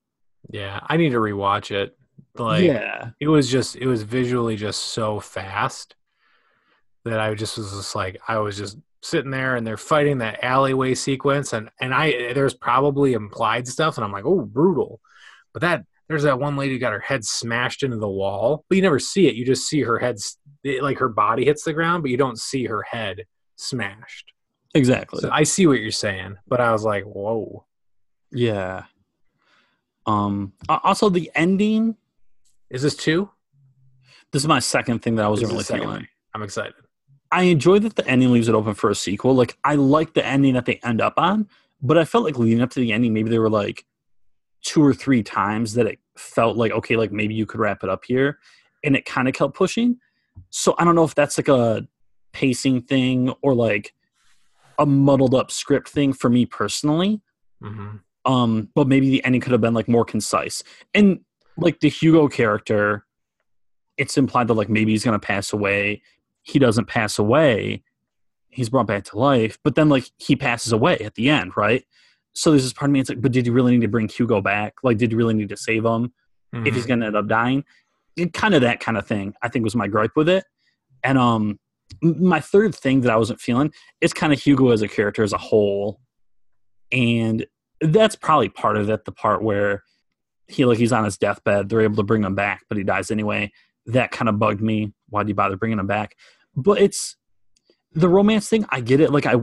yeah, 0.48 0.80
I 0.86 0.96
need 0.96 1.10
to 1.10 1.18
rewatch 1.18 1.70
it. 1.72 1.96
Like 2.36 2.62
yeah. 2.62 3.10
it 3.18 3.26
was 3.28 3.50
just 3.50 3.74
it 3.76 3.86
was 3.88 4.04
visually 4.04 4.54
just 4.56 4.80
so 4.80 5.18
fast 5.20 5.96
that 7.04 7.20
I 7.20 7.34
just 7.34 7.56
was 7.56 7.72
just 7.72 7.94
like 7.94 8.20
I 8.28 8.38
was 8.38 8.56
just 8.56 8.78
sitting 9.02 9.30
there 9.30 9.56
and 9.56 9.66
they're 9.66 9.76
fighting 9.76 10.18
that 10.18 10.44
alleyway 10.44 10.94
sequence 10.94 11.52
and 11.52 11.70
and 11.80 11.94
I 11.94 12.32
there's 12.34 12.54
probably 12.54 13.14
implied 13.14 13.66
stuff 13.66 13.96
and 13.96 14.04
I'm 14.04 14.12
like 14.12 14.26
oh 14.26 14.42
brutal, 14.42 15.00
but 15.52 15.62
that 15.62 15.84
there's 16.08 16.24
that 16.24 16.40
one 16.40 16.56
lady 16.56 16.74
who 16.74 16.78
got 16.78 16.92
her 16.92 17.00
head 17.00 17.24
smashed 17.24 17.82
into 17.82 17.96
the 17.96 18.08
wall 18.08 18.64
but 18.68 18.76
you 18.76 18.82
never 18.82 18.98
see 18.98 19.26
it 19.26 19.34
you 19.34 19.44
just 19.44 19.68
see 19.68 19.80
her 19.82 19.98
head 19.98 20.16
it, 20.64 20.82
like 20.82 20.98
her 20.98 21.08
body 21.08 21.44
hits 21.44 21.64
the 21.64 21.72
ground 21.72 22.02
but 22.02 22.10
you 22.10 22.16
don't 22.16 22.38
see 22.38 22.64
her 22.66 22.82
head 22.82 23.24
smashed. 23.56 24.32
Exactly. 24.74 25.20
So 25.20 25.30
I 25.30 25.42
see 25.42 25.66
what 25.66 25.80
you're 25.80 25.90
saying, 25.90 26.36
but 26.46 26.60
I 26.60 26.72
was 26.72 26.84
like 26.84 27.04
whoa 27.04 27.64
yeah. 28.32 28.84
Um 30.06 30.52
also 30.68 31.08
the 31.08 31.30
ending 31.34 31.96
is 32.68 32.82
this 32.82 32.94
two? 32.94 33.30
this 34.32 34.42
is 34.42 34.48
my 34.48 34.60
second 34.60 35.00
thing 35.00 35.16
that 35.16 35.24
I 35.24 35.28
wasn't 35.28 35.52
really 35.52 35.64
feeling. 35.64 36.06
I'm 36.34 36.42
excited. 36.42 36.74
I 37.32 37.44
enjoy 37.44 37.78
that 37.80 37.96
the 37.96 38.06
ending 38.08 38.32
leaves 38.32 38.48
it 38.48 38.54
open 38.54 38.74
for 38.74 38.90
a 38.90 38.94
sequel. 38.94 39.34
Like 39.34 39.56
I 39.64 39.76
like 39.76 40.14
the 40.14 40.26
ending 40.26 40.54
that 40.54 40.66
they 40.66 40.80
end 40.82 41.00
up 41.00 41.14
on, 41.16 41.48
but 41.80 41.96
I 41.96 42.04
felt 42.04 42.24
like 42.24 42.38
leading 42.38 42.60
up 42.60 42.70
to 42.70 42.80
the 42.80 42.92
ending, 42.92 43.12
maybe 43.12 43.30
there 43.30 43.40
were 43.40 43.50
like 43.50 43.86
two 44.62 44.84
or 44.84 44.92
three 44.92 45.22
times 45.22 45.74
that 45.74 45.86
it 45.86 45.98
felt 46.16 46.56
like 46.56 46.72
okay, 46.72 46.96
like 46.96 47.12
maybe 47.12 47.34
you 47.34 47.46
could 47.46 47.60
wrap 47.60 47.82
it 47.82 47.90
up 47.90 48.04
here, 48.04 48.38
and 48.84 48.96
it 48.96 49.04
kind 49.04 49.28
of 49.28 49.34
kept 49.34 49.54
pushing. 49.54 49.98
So 50.50 50.74
I 50.78 50.84
don't 50.84 50.94
know 50.94 51.04
if 51.04 51.14
that's 51.14 51.38
like 51.38 51.48
a 51.48 51.86
pacing 52.32 52.82
thing 52.82 53.32
or 53.42 53.54
like 53.54 53.94
a 54.78 54.86
muddled 54.86 55.34
up 55.34 55.50
script 55.50 55.88
thing 55.88 56.12
for 56.12 56.30
me 56.30 56.46
personally. 56.46 57.20
hmm 57.62 57.96
Um, 58.24 58.68
but 58.74 58.86
maybe 58.88 59.10
the 59.10 59.24
ending 59.24 59.40
could 59.40 59.52
have 59.52 59.60
been 59.60 59.74
like 59.74 59.88
more 59.88 60.04
concise. 60.04 60.62
And 60.94 61.20
like 61.56 61.80
the 61.80 61.88
Hugo 61.88 62.28
character, 62.28 63.04
it's 63.96 64.16
implied 64.16 64.48
that 64.48 64.54
like 64.54 64.68
maybe 64.68 64.92
he's 64.92 65.04
gonna 65.04 65.18
pass 65.18 65.52
away. 65.52 66.02
He 66.42 66.58
doesn't 66.58 66.86
pass 66.86 67.18
away. 67.18 67.82
He's 68.48 68.68
brought 68.68 68.86
back 68.86 69.04
to 69.04 69.18
life, 69.18 69.58
but 69.62 69.74
then 69.74 69.88
like 69.88 70.10
he 70.18 70.34
passes 70.36 70.72
away 70.72 70.98
at 70.98 71.14
the 71.14 71.28
end, 71.28 71.52
right? 71.56 71.84
So 72.32 72.50
there's 72.50 72.64
this 72.64 72.72
part 72.72 72.88
of 72.88 72.92
me. 72.92 73.00
It's 73.00 73.08
like, 73.08 73.20
but 73.20 73.32
did 73.32 73.46
you 73.46 73.52
really 73.52 73.72
need 73.72 73.82
to 73.82 73.88
bring 73.88 74.08
Hugo 74.08 74.40
back? 74.40 74.74
Like, 74.82 74.98
did 74.98 75.12
you 75.12 75.18
really 75.18 75.34
need 75.34 75.48
to 75.50 75.56
save 75.56 75.84
him 75.84 76.12
if 76.52 76.74
he's 76.74 76.86
gonna 76.86 77.06
end 77.06 77.16
up 77.16 77.28
dying? 77.28 77.64
And 78.18 78.32
kind 78.32 78.54
of 78.54 78.62
that 78.62 78.80
kind 78.80 78.98
of 78.98 79.06
thing. 79.06 79.34
I 79.42 79.48
think 79.48 79.64
was 79.64 79.76
my 79.76 79.88
gripe 79.88 80.12
with 80.16 80.28
it. 80.28 80.44
And 81.02 81.16
um, 81.16 81.58
my 82.02 82.40
third 82.40 82.74
thing 82.74 83.02
that 83.02 83.10
I 83.10 83.16
wasn't 83.16 83.40
feeling 83.40 83.72
is 84.00 84.12
kind 84.12 84.32
of 84.32 84.40
Hugo 84.40 84.70
as 84.70 84.82
a 84.82 84.88
character 84.88 85.22
as 85.22 85.32
a 85.32 85.38
whole, 85.38 86.00
and 86.92 87.46
that's 87.80 88.16
probably 88.16 88.48
part 88.48 88.76
of 88.76 88.90
it. 88.90 89.04
The 89.04 89.12
part 89.12 89.42
where 89.42 89.82
he 90.48 90.64
like 90.64 90.78
he's 90.78 90.92
on 90.92 91.04
his 91.04 91.18
deathbed, 91.18 91.68
they're 91.68 91.80
able 91.80 91.96
to 91.96 92.02
bring 92.02 92.24
him 92.24 92.34
back, 92.34 92.62
but 92.68 92.78
he 92.78 92.84
dies 92.84 93.10
anyway. 93.10 93.52
That 93.86 94.10
kind 94.10 94.28
of 94.28 94.38
bugged 94.38 94.60
me. 94.60 94.92
Why 95.08 95.22
do 95.22 95.28
you 95.28 95.34
bother 95.34 95.56
bringing 95.56 95.78
him 95.78 95.86
back? 95.86 96.16
But 96.54 96.80
it's 96.80 97.16
the 97.92 98.08
romance 98.08 98.48
thing. 98.48 98.66
I 98.68 98.80
get 98.80 99.00
it. 99.00 99.10
Like 99.10 99.26
I, 99.26 99.36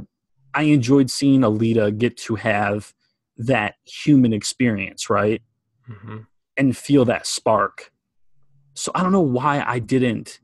I 0.53 0.63
enjoyed 0.63 1.10
seeing 1.12 1.41
Alita 1.41 1.98
get 1.98 2.17
to 2.17 2.36
have 2.36 2.94
that 3.38 3.75
human 3.86 4.34
experience, 4.34 5.10
right? 5.10 5.41
hmm 5.86 6.17
and 6.58 6.75
feel 6.75 7.06
that 7.06 7.25
spark. 7.27 7.91
So 8.74 8.91
I 8.96 9.03
don't 9.03 9.12
know 9.12 9.22
why 9.22 9.63
I 9.65 9.79
didn't 9.79 10.39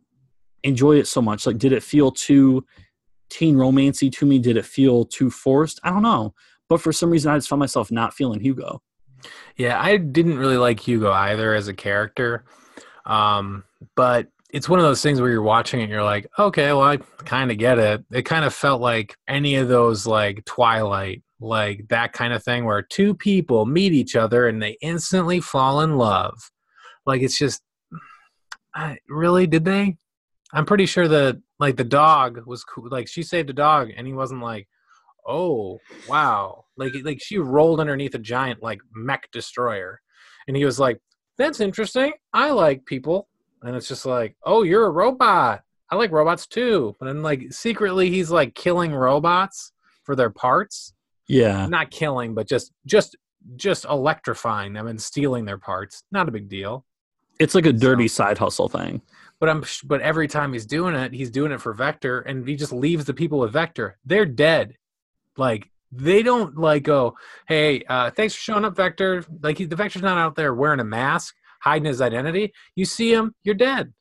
enjoy 0.64 0.98
it 0.98 1.08
so 1.08 1.22
much. 1.22 1.46
Like, 1.46 1.58
did 1.58 1.72
it 1.74 1.84
feel 1.84 2.12
too 2.12 2.66
teen 3.30 3.56
romancy 3.56 4.12
to 4.14 4.26
me? 4.26 4.40
Did 4.40 4.58
it 4.58 4.66
feel 4.66 5.06
too 5.06 5.30
forced? 5.30 5.80
I 5.84 5.90
don't 5.90 6.04
know. 6.04 6.34
But 6.70 6.82
for 6.82 6.94
some 6.94 7.10
reason, 7.10 7.32
I 7.32 7.38
just 7.38 7.50
found 7.50 7.60
myself 7.60 7.92
not 7.92 8.14
feeling 8.14 8.40
Hugo. 8.40 8.82
Yeah, 9.58 9.82
I 9.82 9.98
didn't 9.98 10.38
really 10.38 10.58
like 10.58 10.80
Hugo 10.80 11.12
either 11.12 11.54
as 11.54 11.68
a 11.68 11.74
character. 11.74 12.46
Um, 13.06 13.64
but 13.96 14.28
it's 14.50 14.70
one 14.70 14.80
of 14.80 14.86
those 14.86 15.02
things 15.02 15.20
where 15.20 15.32
you're 15.32 15.42
watching 15.42 15.80
it 15.80 15.84
and 15.84 15.92
you're 15.92 16.04
like, 16.04 16.28
okay, 16.38 16.68
well, 16.68 16.84
I 16.84 16.98
kind 17.26 17.52
of 17.52 17.58
get 17.58 17.80
it. 17.80 18.04
It 18.12 18.22
kind 18.24 18.46
of 18.46 18.54
felt 18.54 18.82
like 18.82 19.16
any 19.28 19.56
of 19.56 19.68
those 19.68 20.06
like 20.06 20.46
Twilight, 20.46 21.24
like 21.40 21.88
that 21.90 22.14
kind 22.14 22.34
of 22.34 22.44
thing 22.44 22.66
where 22.66 22.82
two 22.82 23.16
people 23.16 23.66
meet 23.66 23.94
each 23.94 24.16
other 24.16 24.48
and 24.48 24.62
they 24.62 24.78
instantly 24.82 25.40
fall 25.40 25.82
in 25.82 25.98
love. 25.98 26.52
Like 27.06 27.22
it's 27.22 27.38
just, 27.38 27.62
I, 28.76 28.98
really, 29.10 29.48
did 29.48 29.66
they? 29.66 29.98
I'm 30.54 30.66
pretty 30.66 30.86
sure 30.86 31.08
that 31.08 31.42
like 31.60 31.76
the 31.78 31.84
dog 31.84 32.46
was 32.46 32.64
cool. 32.64 32.88
Like 32.90 33.08
she 33.08 33.24
saved 33.24 33.50
a 33.50 33.54
dog 33.54 33.90
and 33.96 34.06
he 34.06 34.14
wasn't 34.14 34.42
like, 34.42 34.68
oh 35.28 35.80
wow, 36.08 36.66
like 36.78 36.94
like 37.04 37.22
she 37.22 37.38
rolled 37.38 37.80
underneath 37.80 38.14
a 38.14 38.20
giant 38.20 38.62
like 38.62 38.82
mech 38.94 39.30
destroyer, 39.32 40.02
and 40.48 40.56
he 40.56 40.66
was 40.66 40.80
like, 40.80 41.02
that's 41.38 41.60
interesting. 41.60 42.14
I 42.34 42.52
like 42.52 42.86
people, 42.86 43.28
and 43.62 43.76
it's 43.76 43.88
just 43.88 44.06
like, 44.06 44.36
oh, 44.44 44.64
you're 44.64 44.86
a 44.86 44.92
robot. 44.92 45.64
I 45.90 45.96
like 45.96 46.12
robots 46.12 46.48
too. 46.48 46.96
But 47.00 47.08
then 47.08 47.22
like 47.22 47.52
secretly 47.52 48.10
he's 48.10 48.32
like 48.32 48.56
killing 48.56 48.94
robots 48.94 49.72
for 50.04 50.16
their 50.16 50.30
parts. 50.30 50.94
Yeah. 51.28 51.68
Not 51.68 51.92
killing, 51.92 52.34
but 52.34 52.48
just 52.48 52.72
just 52.86 53.16
just 53.56 53.86
electrifying 53.86 54.74
them 54.74 54.88
and 54.88 55.02
stealing 55.02 55.46
their 55.46 55.58
parts. 55.58 56.04
Not 56.12 56.28
a 56.28 56.32
big 56.32 56.50
deal. 56.50 56.86
It's 57.40 57.56
like 57.56 57.66
a 57.66 57.74
dirty 57.74 58.08
side 58.08 58.38
hustle 58.38 58.70
thing. 58.70 59.02
But 59.40 59.50
I'm 59.50 59.64
but 59.84 60.02
every 60.02 60.28
time 60.28 60.54
he's 60.54 60.66
doing 60.66 60.96
it, 60.96 61.14
he's 61.14 61.30
doing 61.30 61.52
it 61.52 61.62
for 61.62 61.74
Vector, 61.74 62.22
and 62.22 62.48
he 62.48 62.56
just 62.56 62.72
leaves 62.72 63.06
the 63.06 63.14
people 63.14 63.40
with 63.40 63.52
Vector. 63.52 63.98
They're 64.06 64.26
dead. 64.26 64.76
Like 65.38 65.70
they 65.96 66.24
don't 66.24 66.58
like 66.58 66.84
go, 66.84 67.16
hey, 67.48 67.84
uh, 67.90 68.12
thanks 68.12 68.34
for 68.34 68.42
showing 68.42 68.66
up, 68.66 68.76
Vector. 68.76 69.24
Like 69.42 69.58
he, 69.58 69.66
the 69.66 69.76
Vector's 69.76 70.02
not 70.02 70.18
out 70.18 70.36
there 70.36 70.54
wearing 70.54 70.80
a 70.80 70.86
mask, 70.86 71.36
hiding 71.62 71.86
his 71.86 72.02
identity. 72.02 72.54
You 72.76 72.86
see 72.86 73.14
him, 73.14 73.36
you're 73.44 73.56
dead. 73.56 73.94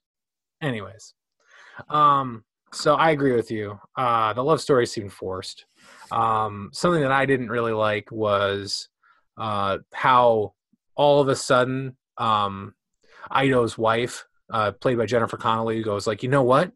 Anyways, 0.63 1.15
um, 1.89 2.45
so 2.73 2.95
I 2.95 3.11
agree 3.11 3.33
with 3.33 3.51
you. 3.51 3.79
Uh, 3.97 4.33
the 4.33 4.45
love 4.45 4.61
story 4.61 4.87
seemed 4.87 5.13
forced. 5.13 5.67
Um, 6.11 6.71
something 6.73 7.03
that 7.03 7.13
I 7.13 7.27
didn't 7.27 7.51
really 7.51 7.73
like 7.73 8.11
was 8.11 8.89
uh, 9.37 9.79
how 9.93 10.55
all 10.95 11.21
of 11.21 11.29
a 11.29 11.37
sudden 11.37 11.97
um, 12.17 12.75
Ido's 13.31 13.77
wife, 13.77 14.27
uh, 14.51 14.73
played 14.73 14.99
by 14.99 15.07
Jennifer 15.07 15.37
Connelly, 15.37 15.83
goes 15.83 16.07
like, 16.07 16.23
"You 16.23 16.29
know 16.29 16.43
what? 16.43 16.73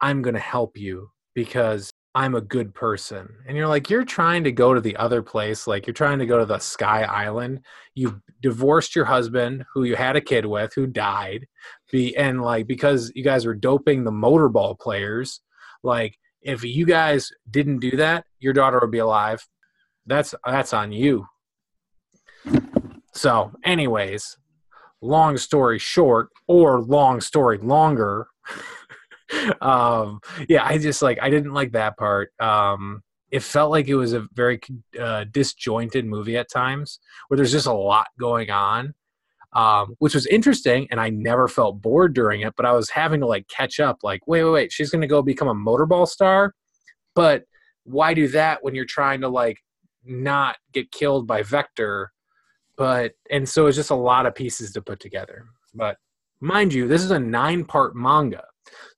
I'm 0.00 0.22
to 0.34 0.40
help 0.40 0.76
you 0.76 1.10
because 1.34 1.89
I'm 2.14 2.34
a 2.34 2.40
good 2.40 2.74
person." 2.74 3.28
And 3.46 3.56
you're 3.56 3.68
like, 3.68 3.90
"You're 3.90 4.04
trying 4.04 4.44
to 4.44 4.52
go 4.52 4.74
to 4.74 4.80
the 4.80 4.96
other 4.96 5.22
place, 5.22 5.66
like 5.66 5.86
you're 5.86 5.94
trying 5.94 6.18
to 6.20 6.26
go 6.26 6.38
to 6.38 6.46
the 6.46 6.58
Sky 6.58 7.02
Island. 7.02 7.60
You 7.94 8.20
divorced 8.40 8.94
your 8.94 9.04
husband, 9.04 9.64
who 9.72 9.84
you 9.84 9.96
had 9.96 10.16
a 10.16 10.20
kid 10.20 10.46
with, 10.46 10.72
who 10.74 10.86
died, 10.86 11.46
and 12.16 12.42
like 12.42 12.66
because 12.66 13.12
you 13.14 13.24
guys 13.24 13.46
were 13.46 13.54
doping 13.54 14.04
the 14.04 14.12
motorball 14.12 14.78
players, 14.78 15.40
like." 15.82 16.16
If 16.42 16.64
you 16.64 16.86
guys 16.86 17.30
didn't 17.50 17.80
do 17.80 17.98
that, 17.98 18.24
your 18.38 18.54
daughter 18.54 18.78
would 18.80 18.90
be 18.90 18.98
alive. 18.98 19.46
That's 20.06 20.34
that's 20.46 20.72
on 20.72 20.90
you. 20.90 21.26
So, 23.12 23.52
anyways, 23.64 24.38
long 25.02 25.36
story 25.36 25.78
short 25.78 26.28
or 26.46 26.80
long 26.80 27.20
story 27.20 27.58
longer 27.58 28.28
um 29.60 30.20
yeah 30.48 30.64
i 30.64 30.78
just 30.78 31.02
like 31.02 31.18
i 31.22 31.30
didn't 31.30 31.52
like 31.52 31.72
that 31.72 31.96
part. 31.96 32.32
Um 32.40 33.02
it 33.30 33.44
felt 33.44 33.70
like 33.70 33.86
it 33.86 33.94
was 33.94 34.12
a 34.12 34.26
very 34.34 34.58
uh, 35.00 35.24
disjointed 35.30 36.04
movie 36.04 36.36
at 36.36 36.50
times 36.50 36.98
where 37.28 37.36
there's 37.36 37.52
just 37.52 37.68
a 37.68 37.72
lot 37.72 38.08
going 38.18 38.50
on 38.50 38.92
um 39.52 39.94
which 39.98 40.14
was 40.14 40.26
interesting 40.26 40.86
and 40.90 41.00
i 41.00 41.08
never 41.10 41.46
felt 41.48 41.80
bored 41.80 42.12
during 42.12 42.40
it 42.40 42.54
but 42.56 42.66
i 42.66 42.72
was 42.72 42.90
having 42.90 43.20
to 43.20 43.26
like 43.26 43.46
catch 43.48 43.78
up 43.80 43.98
like 44.02 44.20
wait 44.26 44.42
wait 44.44 44.50
wait 44.50 44.72
she's 44.72 44.90
gonna 44.90 45.06
go 45.06 45.22
become 45.22 45.48
a 45.48 45.54
motorball 45.54 46.06
star? 46.06 46.54
But 47.14 47.44
why 47.84 48.14
do 48.14 48.28
that 48.28 48.62
when 48.62 48.74
you're 48.74 48.84
trying 48.84 49.20
to 49.22 49.28
like 49.28 49.58
not 50.04 50.56
get 50.72 50.90
killed 50.90 51.26
by 51.26 51.42
vector 51.42 52.12
but 52.76 53.12
and 53.30 53.46
so 53.46 53.66
it's 53.66 53.76
just 53.76 53.90
a 53.90 53.94
lot 53.94 54.24
of 54.24 54.34
pieces 54.34 54.72
to 54.72 54.80
put 54.80 55.00
together. 55.00 55.44
But 55.74 55.96
mind 56.40 56.72
you 56.72 56.88
this 56.88 57.02
is 57.02 57.10
a 57.10 57.18
nine 57.18 57.64
part 57.64 57.94
manga 57.94 58.44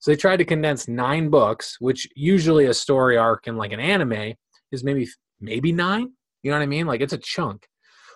so 0.01 0.11
they 0.11 0.17
tried 0.17 0.37
to 0.39 0.45
condense 0.45 0.89
nine 0.89 1.29
books 1.31 1.77
which 1.81 2.09
usually 2.17 2.67
a 2.67 2.75
story 2.75 3.17
arc 3.17 3.47
in 3.47 3.57
like 3.57 3.73
an 3.73 3.81
anime 3.81 4.35
is 4.71 4.83
maybe 4.85 5.07
maybe 5.41 5.73
nine 5.73 6.09
You 6.43 6.51
know 6.51 6.57
what 6.59 6.63
I 6.65 6.67
mean? 6.67 6.87
Like 6.87 7.01
it's 7.01 7.13
a 7.13 7.19
chunk. 7.19 7.67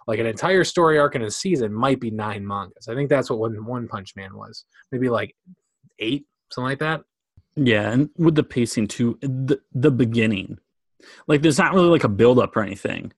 Like 0.08 0.18
an 0.20 0.26
entire 0.26 0.64
story 0.64 0.98
arc 0.98 1.14
in 1.16 1.22
a 1.22 1.30
season 1.30 1.72
might 1.72 2.00
be 2.00 2.10
nine 2.10 2.46
mangas. 2.46 2.88
I 2.88 2.94
think 2.94 3.08
that's 3.10 3.28
what 3.30 3.38
One 3.40 3.64
One 3.64 3.88
Punch 3.88 4.14
Man 4.16 4.36
was. 4.36 4.64
Maybe 4.92 5.08
like 5.08 5.34
eight, 5.98 6.26
something 6.52 6.68
like 6.70 6.78
that. 6.80 7.02
Yeah, 7.56 7.90
and 7.90 8.10
with 8.16 8.34
the 8.36 8.42
pacing 8.44 8.88
too, 8.88 9.18
the 9.22 9.58
the 9.72 9.90
beginning, 9.90 10.58
like 11.26 11.42
there's 11.42 11.58
not 11.58 11.74
really 11.74 11.88
like 11.88 12.04
a 12.04 12.08
build 12.08 12.38
up 12.38 12.56
or 12.56 12.62
anything. 12.62 13.12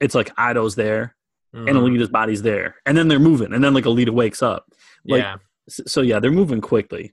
It's 0.00 0.14
like 0.14 0.30
Ido's 0.36 0.74
there 0.74 1.14
and 1.52 1.68
Mhm. 1.68 1.78
Alita's 1.78 2.08
body's 2.10 2.42
there, 2.42 2.76
and 2.84 2.96
then 2.98 3.08
they're 3.08 3.18
moving, 3.30 3.52
and 3.54 3.62
then 3.64 3.72
like 3.74 3.84
Alita 3.84 4.10
wakes 4.10 4.42
up. 4.42 4.66
Like, 5.06 5.22
yeah. 5.22 5.36
So 5.68 6.00
yeah, 6.02 6.18
they're 6.20 6.30
moving 6.42 6.60
quickly. 6.60 7.12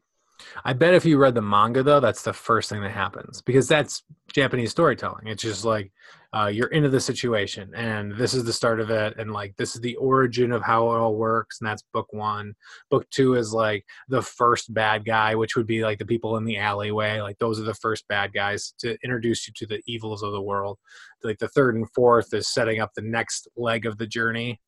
I 0.64 0.74
bet 0.74 0.94
if 0.94 1.06
you 1.06 1.18
read 1.18 1.36
the 1.36 1.42
manga 1.42 1.84
though, 1.84 2.00
that's 2.00 2.24
the 2.24 2.34
first 2.34 2.70
thing 2.70 2.82
that 2.82 2.92
happens 2.92 3.42
because 3.42 3.68
that's 3.68 4.04
Japanese 4.34 4.72
storytelling. 4.72 5.28
It's 5.28 5.44
just 5.44 5.66
like 5.66 5.92
uh, 6.34 6.48
you're 6.48 6.68
into 6.68 6.90
the 6.90 7.00
situation 7.00 7.72
and 7.76 8.16
this 8.18 8.34
is 8.34 8.46
the 8.46 8.54
start 8.54 8.80
of 8.80 8.90
it 8.90 9.18
and 9.18 9.32
like 9.32 9.56
this 9.58 9.76
is 9.76 9.82
the 9.82 9.96
origin 9.98 10.52
of 10.52 10.62
how 10.62 10.92
it 10.92 10.98
all 10.98 11.16
works 11.16 11.60
and 11.60 11.68
that's 11.68 11.84
book 11.94 12.12
one. 12.12 12.54
Book 12.90 13.10
two 13.10 13.36
is 13.36 13.54
like 13.54 13.86
the 14.08 14.22
first 14.22 14.74
bad 14.74 15.06
guy, 15.06 15.36
which 15.36 15.56
would 15.56 15.68
be 15.68 15.84
like 15.84 16.00
the 16.00 16.06
people 16.06 16.38
in 16.38 16.46
the 16.46 16.58
alleyway. 16.58 17.20
Like 17.20 17.38
those 17.40 17.60
are 17.60 17.64
the 17.64 17.74
first 17.74 18.08
bad 18.08 18.34
guys 18.34 18.74
to 18.80 18.98
introduce 19.04 19.48
you 19.48 19.54
to 19.58 19.66
the 19.66 19.82
evils 19.88 20.24
of 20.24 20.32
the 20.32 20.42
world. 20.42 20.80
Like 21.24 21.40
the 21.40 21.50
third 21.50 21.76
and 21.76 21.88
fourth 21.94 22.34
is 22.34 22.48
setting 22.48 22.80
up 22.80 22.92
the 22.96 23.02
next 23.02 23.48
leg 23.58 23.86
of 23.86 23.98
the 23.98 24.08
journey 24.08 24.60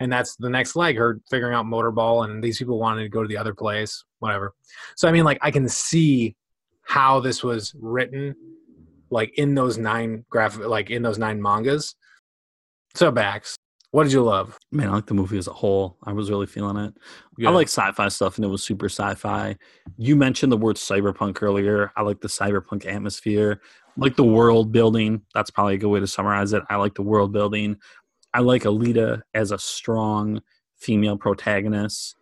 and 0.00 0.12
that's 0.12 0.36
the 0.36 0.48
next 0.48 0.76
leg 0.76 0.96
her 0.96 1.20
figuring 1.30 1.54
out 1.54 1.66
motorball 1.66 2.24
and 2.24 2.42
these 2.42 2.58
people 2.58 2.78
wanted 2.78 3.02
to 3.02 3.08
go 3.08 3.22
to 3.22 3.28
the 3.28 3.36
other 3.36 3.54
place 3.54 4.04
whatever 4.20 4.54
so 4.96 5.08
i 5.08 5.12
mean 5.12 5.24
like 5.24 5.38
i 5.42 5.50
can 5.50 5.68
see 5.68 6.36
how 6.82 7.20
this 7.20 7.42
was 7.42 7.74
written 7.80 8.34
like 9.10 9.36
in 9.38 9.54
those 9.54 9.78
nine 9.78 10.24
graphic 10.30 10.66
like 10.66 10.90
in 10.90 11.02
those 11.02 11.18
nine 11.18 11.40
mangas 11.40 11.94
so 12.94 13.10
bax 13.10 13.56
what 13.90 14.04
did 14.04 14.12
you 14.12 14.22
love 14.22 14.58
Man, 14.70 14.88
I 14.88 14.92
like 14.92 15.06
the 15.06 15.14
movie 15.14 15.38
as 15.38 15.48
a 15.48 15.52
whole. 15.52 15.96
I 16.04 16.12
was 16.12 16.28
really 16.28 16.44
feeling 16.44 16.76
it. 16.76 16.92
Yeah. 17.38 17.48
I 17.48 17.52
like 17.52 17.68
sci-fi 17.68 18.08
stuff, 18.08 18.36
and 18.36 18.44
it 18.44 18.48
was 18.48 18.62
super 18.62 18.84
sci-fi. 18.90 19.56
You 19.96 20.14
mentioned 20.14 20.52
the 20.52 20.58
word 20.58 20.76
cyberpunk 20.76 21.42
earlier. 21.42 21.90
I 21.96 22.02
like 22.02 22.20
the 22.20 22.28
cyberpunk 22.28 22.84
atmosphere, 22.84 23.62
I 23.98 24.04
like 24.04 24.16
the 24.16 24.24
world 24.24 24.70
building. 24.70 25.22
That's 25.34 25.50
probably 25.50 25.74
a 25.74 25.78
good 25.78 25.88
way 25.88 26.00
to 26.00 26.06
summarize 26.06 26.52
it. 26.52 26.62
I 26.70 26.76
like 26.76 26.94
the 26.94 27.02
world 27.02 27.32
building. 27.32 27.76
I 28.34 28.40
like 28.40 28.62
Alita 28.62 29.22
as 29.34 29.50
a 29.50 29.58
strong 29.58 30.42
female 30.76 31.16
protagonist. 31.16 32.16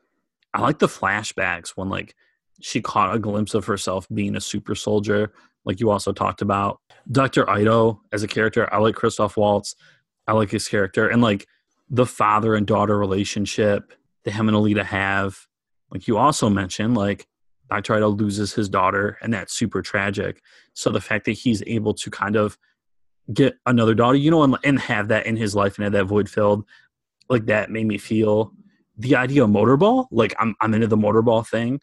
I 0.55 0.61
like 0.61 0.79
the 0.79 0.87
flashbacks 0.87 1.71
when 1.71 1.89
like 1.89 2.15
she 2.61 2.81
caught 2.81 3.15
a 3.15 3.19
glimpse 3.19 3.55
of 3.55 3.67
herself 3.67 4.07
being 4.13 4.37
a 4.37 4.41
super 4.41 4.75
soldier, 4.75 5.33
like 5.65 5.81
you 5.81 5.91
also 5.91 6.13
talked 6.13 6.43
about. 6.43 6.81
Dr. 7.11 7.49
Ido 7.51 8.01
as 8.13 8.23
a 8.23 8.29
character, 8.29 8.73
I 8.73 8.79
like 8.79 8.95
Christoph 8.95 9.37
Waltz. 9.37 9.75
I 10.27 10.33
like 10.33 10.51
his 10.51 10.67
character. 10.67 11.09
And 11.09 11.23
like 11.23 11.47
the 11.89 12.07
father 12.07 12.55
and 12.55 12.67
daughter 12.67 12.99
relationship 12.99 13.93
that 14.25 14.33
him 14.33 14.49
and 14.49 14.57
Alita 14.57 14.85
have. 14.85 15.47
Like 15.91 16.09
you 16.09 16.19
also 16.19 16.49
mentioned, 16.49 16.97
like 16.97 17.27
Dr. 17.71 17.97
Ido 17.97 18.09
loses 18.09 18.53
his 18.53 18.69
daughter, 18.69 19.19
and 19.23 19.33
that's 19.33 19.53
super 19.53 19.83
tragic. 19.83 20.41
So 20.75 20.91
the 20.91 21.01
fact 21.01 21.25
that 21.27 21.33
he's 21.33 21.63
able 21.67 21.95
to 21.95 22.11
kind 22.11 22.37
of 22.37 22.59
get 23.33 23.57
another 23.67 23.95
daughter, 23.95 24.17
you 24.17 24.31
know, 24.31 24.43
and, 24.43 24.57
and 24.65 24.79
have 24.81 25.09
that 25.09 25.27
in 25.27 25.37
his 25.37 25.55
life 25.55 25.77
and 25.77 25.85
have 25.85 25.93
that 25.93 26.05
void 26.05 26.29
filled, 26.29 26.65
like 27.29 27.47
that 27.47 27.71
made 27.71 27.87
me 27.87 27.99
feel 27.99 28.53
the 28.97 29.17
idea 29.17 29.45
of 29.45 29.51
motorball. 29.51 30.07
Like 30.11 30.35
I'm 30.39 30.55
I'm 30.61 30.75
into 30.75 30.87
the 30.87 30.97
motorball 30.97 31.47
thing, 31.47 31.81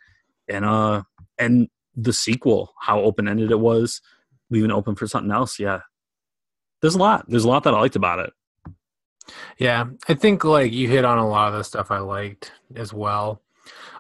and 0.47 0.65
uh 0.65 1.03
and 1.37 1.67
the 1.95 2.13
sequel, 2.13 2.73
how 2.79 3.01
open 3.01 3.27
ended 3.27 3.51
it 3.51 3.59
was, 3.59 4.01
leaving 4.49 4.71
it 4.71 4.73
open 4.73 4.95
for 4.95 5.07
something 5.07 5.31
else. 5.31 5.59
Yeah, 5.59 5.81
there's 6.81 6.95
a 6.95 6.99
lot. 6.99 7.25
There's 7.27 7.45
a 7.45 7.49
lot 7.49 7.63
that 7.63 7.73
I 7.73 7.79
liked 7.79 7.95
about 7.95 8.19
it. 8.19 8.33
Yeah, 9.57 9.85
I 10.07 10.15
think 10.15 10.43
like 10.43 10.73
you 10.73 10.89
hit 10.89 11.05
on 11.05 11.17
a 11.17 11.27
lot 11.27 11.49
of 11.49 11.57
the 11.57 11.63
stuff 11.63 11.91
I 11.91 11.99
liked 11.99 12.51
as 12.75 12.93
well. 12.93 13.41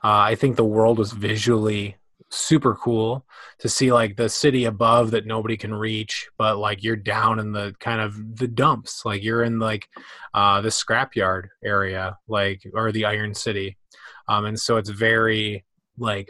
Uh, 0.03 0.19
I 0.19 0.35
think 0.35 0.57
the 0.57 0.65
world 0.65 0.97
was 0.97 1.13
visually 1.13 1.95
super 2.33 2.75
cool 2.75 3.25
to 3.59 3.69
see 3.69 3.91
like 3.91 4.15
the 4.15 4.29
city 4.29 4.65
above 4.65 5.11
that 5.11 5.25
nobody 5.25 5.57
can 5.57 5.73
reach, 5.73 6.29
but 6.37 6.57
like 6.57 6.83
you're 6.83 6.95
down 6.95 7.39
in 7.39 7.51
the 7.51 7.73
kind 7.79 8.01
of 8.01 8.37
the 8.37 8.47
dumps, 8.47 9.03
like 9.05 9.23
you're 9.23 9.43
in 9.43 9.59
like 9.59 9.87
uh, 10.33 10.61
the 10.61 10.69
scrapyard 10.69 11.47
area, 11.63 12.17
like 12.27 12.61
or 12.73 12.91
the 12.91 13.05
Iron 13.05 13.33
City, 13.33 13.77
um, 14.27 14.45
and 14.45 14.59
so 14.59 14.77
it's 14.77 14.89
very 14.89 15.63
like 15.97 16.27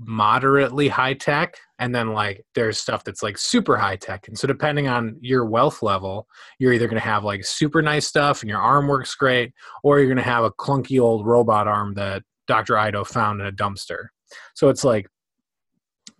moderately 0.00 0.88
high 0.88 1.14
tech 1.14 1.56
and 1.78 1.94
then 1.94 2.12
like 2.12 2.44
there's 2.56 2.76
stuff 2.76 3.04
that's 3.04 3.22
like 3.22 3.38
super 3.38 3.76
high 3.76 3.94
tech 3.94 4.26
and 4.26 4.36
so 4.36 4.48
depending 4.48 4.88
on 4.88 5.16
your 5.20 5.46
wealth 5.46 5.80
level 5.80 6.26
you're 6.58 6.72
either 6.72 6.88
going 6.88 7.00
to 7.00 7.08
have 7.08 7.22
like 7.22 7.44
super 7.44 7.80
nice 7.80 8.04
stuff 8.04 8.42
and 8.42 8.50
your 8.50 8.60
arm 8.60 8.88
works 8.88 9.14
great, 9.14 9.52
or 9.84 9.98
you're 9.98 10.08
going 10.08 10.16
to 10.16 10.22
have 10.22 10.42
a 10.42 10.50
clunky 10.50 11.00
old 11.00 11.24
robot 11.24 11.68
arm 11.68 11.94
that 11.94 12.24
Dr. 12.50 12.76
Ido 12.76 13.04
found 13.04 13.40
in 13.40 13.46
a 13.46 13.52
dumpster. 13.52 14.06
So 14.54 14.68
it's 14.68 14.82
like 14.82 15.06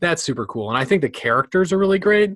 that's 0.00 0.22
super 0.22 0.46
cool, 0.46 0.68
and 0.68 0.78
I 0.78 0.84
think 0.84 1.02
the 1.02 1.10
characters 1.10 1.72
are 1.72 1.78
really 1.78 1.98
great. 1.98 2.32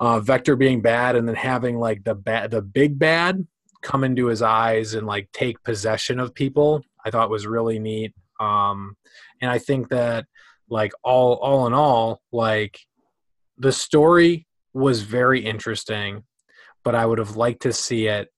Uh, 0.00 0.20
Vector 0.20 0.56
being 0.56 0.80
bad, 0.80 1.16
and 1.16 1.26
then 1.26 1.34
having 1.34 1.78
like 1.78 2.04
the 2.04 2.14
bad, 2.14 2.50
the 2.50 2.62
big 2.62 2.98
bad 2.98 3.46
come 3.82 4.04
into 4.04 4.26
his 4.26 4.42
eyes 4.42 4.94
and 4.94 5.06
like 5.06 5.30
take 5.32 5.62
possession 5.64 6.18
of 6.18 6.34
people. 6.34 6.82
I 7.04 7.10
thought 7.10 7.30
was 7.30 7.46
really 7.46 7.78
neat, 7.78 8.14
um, 8.40 8.96
and 9.40 9.50
I 9.50 9.58
think 9.58 9.88
that 9.90 10.26
like 10.68 10.92
all 11.02 11.34
all 11.34 11.66
in 11.66 11.74
all, 11.74 12.20
like 12.32 12.78
the 13.56 13.72
story 13.72 14.46
was 14.74 15.02
very 15.02 15.44
interesting 15.44 16.22
but 16.88 16.94
I 16.94 17.04
would 17.04 17.18
have 17.18 17.36
liked 17.36 17.62
to 17.62 17.72
see 17.74 18.06
it 18.06 18.32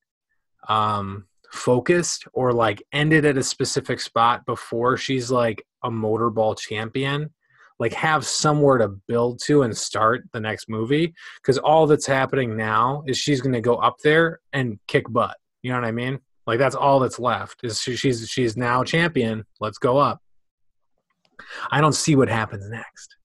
um, 0.69 1.27
focused 1.53 2.27
or 2.33 2.53
like 2.53 2.83
ended 2.93 3.25
at 3.25 3.39
a 3.39 3.45
specific 3.45 4.01
spot 4.01 4.45
before 4.47 4.97
she's 4.97 5.31
like 5.31 5.65
a 5.85 5.89
motorball 5.91 6.59
champion. 6.59 7.33
Like 7.81 7.93
have 7.95 8.25
somewhere 8.25 8.79
to 8.79 8.89
build 8.89 9.41
to 9.47 9.63
and 9.63 9.77
start 9.77 10.25
the 10.33 10.41
next 10.41 10.69
movie 10.69 11.15
because 11.43 11.59
all 11.59 11.87
that's 11.87 12.07
happening 12.07 12.57
now 12.57 13.03
is 13.07 13.19
she's 13.19 13.41
going 13.41 13.55
to 13.55 13.61
go 13.61 13.77
up 13.77 13.97
there 14.05 14.41
and 14.53 14.79
kick 14.87 15.11
butt. 15.11 15.37
You 15.63 15.73
know 15.73 15.81
what 15.81 15.89
I 15.89 15.93
mean? 15.93 16.21
Like 16.47 16.59
that's 16.59 16.77
all 16.77 17.01
that's 17.01 17.19
left 17.19 17.61
is 17.63 17.81
she, 17.81 17.97
she's 17.97 18.29
she's 18.29 18.57
now 18.57 18.85
champion. 18.85 19.45
Let's 19.61 19.79
go 19.79 19.99
up. 19.99 20.21
I 21.71 21.81
don't 21.81 21.95
see 21.95 22.17
what 22.17 22.29
happens 22.29 22.69
next. 22.69 23.17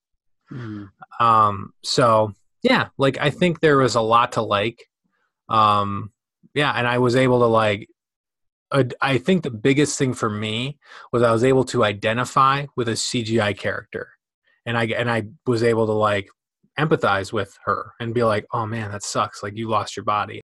Um, 1.20 1.74
so 1.84 2.34
yeah, 2.64 2.90
like 2.98 3.18
I 3.20 3.30
think 3.30 3.60
there 3.60 3.78
was 3.78 3.96
a 3.96 4.02
lot 4.02 4.34
to 4.34 4.42
like. 4.42 4.90
Um, 5.50 6.12
yeah, 6.54 6.72
and 6.72 6.88
I 6.88 6.98
was 7.00 7.16
able 7.16 7.40
to 7.40 7.46
like. 7.46 7.90
I 9.02 9.20
think 9.20 9.44
the 9.44 9.52
biggest 9.52 9.98
thing 9.98 10.14
for 10.14 10.30
me 10.30 10.80
was 11.14 11.24
I 11.24 11.32
was 11.32 11.46
able 11.46 11.64
to 11.66 11.86
identify 11.86 12.66
with 12.76 12.90
a 12.90 12.94
CGI 12.94 13.58
character, 13.58 14.10
and 14.66 14.78
I 14.78 14.86
and 14.86 15.10
I 15.10 15.24
was 15.46 15.64
able 15.64 15.86
to 15.88 15.94
like 15.94 16.30
empathize 16.80 17.32
with 17.32 17.58
her 17.66 17.94
and 18.00 18.14
be 18.14 18.24
like, 18.24 18.46
"Oh 18.54 18.66
man, 18.66 18.92
that 18.92 19.04
sucks. 19.04 19.44
Like 19.44 19.56
you 19.56 19.70
lost 19.70 19.96
your 19.96 20.06
body." 20.06 20.42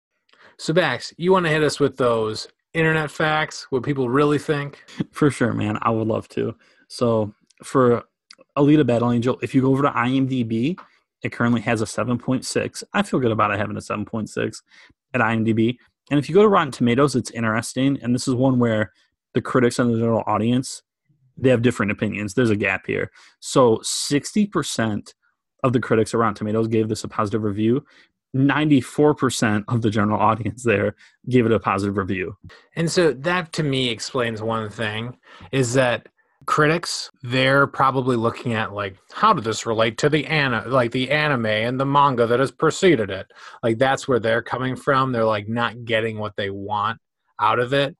So 0.58 0.72
Bax, 0.72 1.12
you 1.16 1.32
want 1.32 1.46
to 1.46 1.50
hit 1.50 1.62
us 1.62 1.78
with 1.78 1.96
those 1.96 2.48
internet 2.74 3.10
facts? 3.10 3.66
What 3.70 3.82
people 3.82 4.08
really 4.08 4.38
think? 4.38 4.84
For 5.12 5.30
sure, 5.30 5.52
man. 5.52 5.78
I 5.82 5.90
would 5.90 6.08
love 6.08 6.28
to. 6.30 6.54
So 6.88 7.32
for 7.62 8.04
Alita 8.56 8.86
Battle 8.86 9.12
Angel, 9.12 9.38
if 9.42 9.54
you 9.54 9.62
go 9.62 9.70
over 9.70 9.82
to 9.82 9.90
IMDb, 9.90 10.78
it 11.22 11.32
currently 11.32 11.60
has 11.62 11.82
a 11.82 11.84
7.6. 11.84 12.84
I 12.92 13.02
feel 13.02 13.20
good 13.20 13.32
about 13.32 13.50
it 13.50 13.58
having 13.58 13.76
a 13.76 13.80
7.6 13.80 14.62
at 15.14 15.20
IMDb. 15.20 15.76
And 16.10 16.18
if 16.18 16.28
you 16.28 16.34
go 16.34 16.42
to 16.42 16.48
Rotten 16.48 16.72
Tomatoes, 16.72 17.16
it's 17.16 17.30
interesting. 17.30 17.98
And 18.02 18.14
this 18.14 18.28
is 18.28 18.34
one 18.34 18.58
where 18.58 18.92
the 19.34 19.42
critics 19.42 19.78
and 19.78 19.92
the 19.92 19.98
general 19.98 20.24
audience 20.26 20.82
they 21.38 21.50
have 21.50 21.62
different 21.62 21.92
opinions. 21.92 22.34
There's 22.34 22.50
a 22.50 22.56
gap 22.56 22.86
here. 22.86 23.10
So 23.40 23.78
60% 23.78 25.14
of 25.64 25.72
the 25.72 25.80
critics 25.80 26.14
around 26.14 26.34
Tomatoes 26.34 26.68
gave 26.68 26.88
this 26.88 27.04
a 27.04 27.08
positive 27.08 27.42
review. 27.42 27.84
94% 28.36 29.64
of 29.68 29.82
the 29.82 29.90
general 29.90 30.20
audience 30.20 30.62
there 30.62 30.94
gave 31.28 31.46
it 31.46 31.52
a 31.52 31.58
positive 31.58 31.96
review. 31.96 32.36
And 32.76 32.90
so 32.90 33.12
that 33.12 33.52
to 33.54 33.62
me 33.62 33.88
explains 33.88 34.42
one 34.42 34.68
thing 34.68 35.16
is 35.50 35.74
that 35.74 36.08
critics 36.46 37.10
they're 37.22 37.66
probably 37.66 38.16
looking 38.16 38.54
at 38.54 38.72
like 38.72 38.96
how 39.12 39.34
did 39.34 39.44
this 39.44 39.66
relate 39.66 39.98
to 39.98 40.08
the 40.08 40.26
ana 40.28 40.64
like 40.66 40.90
the 40.92 41.10
anime 41.10 41.44
and 41.44 41.78
the 41.78 41.84
manga 41.84 42.26
that 42.26 42.40
has 42.40 42.50
preceded 42.50 43.10
it 43.10 43.26
like 43.62 43.76
that's 43.76 44.08
where 44.08 44.18
they're 44.18 44.40
coming 44.40 44.74
from 44.74 45.12
they're 45.12 45.26
like 45.26 45.46
not 45.46 45.84
getting 45.84 46.16
what 46.16 46.34
they 46.36 46.48
want 46.48 46.98
out 47.38 47.58
of 47.58 47.74
it 47.74 47.94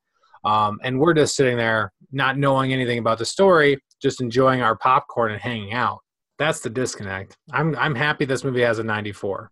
um, 0.47 0.79
and 0.83 0.99
we're 0.99 1.13
just 1.13 1.37
sitting 1.37 1.59
there 1.59 1.93
not 2.13 2.39
knowing 2.39 2.73
anything 2.73 2.99
about 2.99 3.19
the 3.19 3.25
story 3.27 3.79
just 4.01 4.21
enjoying 4.21 4.61
our 4.63 4.77
popcorn 4.77 5.33
and 5.33 5.41
hanging 5.41 5.73
out 5.73 5.99
that's 6.39 6.61
the 6.61 6.71
disconnect 6.71 7.37
i'm 7.53 7.75
i'm 7.77 7.95
happy 7.95 8.25
this 8.25 8.45
movie 8.45 8.61
has 8.63 8.79
a 8.79 8.85
94 8.85 9.51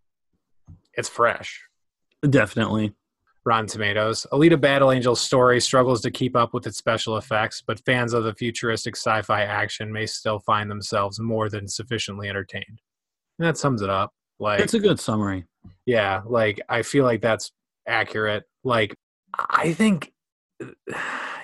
it's 0.94 1.08
fresh 1.08 1.62
Definitely. 2.28 2.92
Rotten 3.44 3.66
Tomatoes. 3.68 4.26
Alita 4.32 4.60
Battle 4.60 4.90
Angel's 4.90 5.20
story 5.20 5.60
struggles 5.60 6.00
to 6.00 6.10
keep 6.10 6.34
up 6.34 6.52
with 6.52 6.66
its 6.66 6.78
special 6.78 7.16
effects, 7.18 7.62
but 7.64 7.78
fans 7.84 8.14
of 8.14 8.24
the 8.24 8.34
futuristic 8.34 8.96
sci 8.96 9.22
fi 9.22 9.42
action 9.42 9.92
may 9.92 10.06
still 10.06 10.40
find 10.40 10.68
themselves 10.68 11.20
more 11.20 11.48
than 11.48 11.68
sufficiently 11.68 12.28
entertained. 12.28 12.80
And 13.38 13.46
that 13.46 13.58
sums 13.58 13.82
it 13.82 13.90
up. 13.90 14.10
Like, 14.40 14.58
It's 14.60 14.74
a 14.74 14.80
good 14.80 14.98
summary. 14.98 15.44
yeah, 15.84 16.22
like 16.26 16.60
I 16.68 16.82
feel 16.82 17.04
like 17.04 17.20
that's 17.20 17.52
accurate. 17.86 18.42
Like 18.64 18.96
I 19.38 19.74
think 19.74 20.12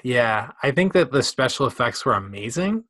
yeah, 0.02 0.50
I 0.62 0.70
think 0.70 0.92
that 0.94 1.12
the 1.12 1.22
special 1.22 1.66
effects 1.66 2.04
were 2.04 2.14
amazing. 2.14 2.84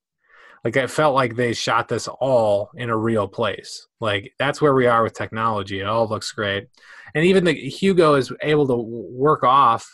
Like 0.64 0.76
I 0.76 0.86
felt 0.86 1.14
like 1.14 1.34
they 1.34 1.52
shot 1.52 1.88
this 1.88 2.08
all 2.08 2.70
in 2.76 2.88
a 2.88 2.96
real 2.96 3.26
place. 3.26 3.88
Like 4.00 4.32
that's 4.38 4.62
where 4.62 4.74
we 4.74 4.86
are 4.86 5.02
with 5.02 5.14
technology. 5.14 5.80
It 5.80 5.86
all 5.86 6.08
looks 6.08 6.30
great. 6.32 6.68
And 7.14 7.24
even 7.24 7.44
the 7.44 7.52
Hugo 7.52 8.14
is 8.14 8.32
able 8.42 8.66
to 8.68 8.76
work 8.76 9.42
off 9.42 9.88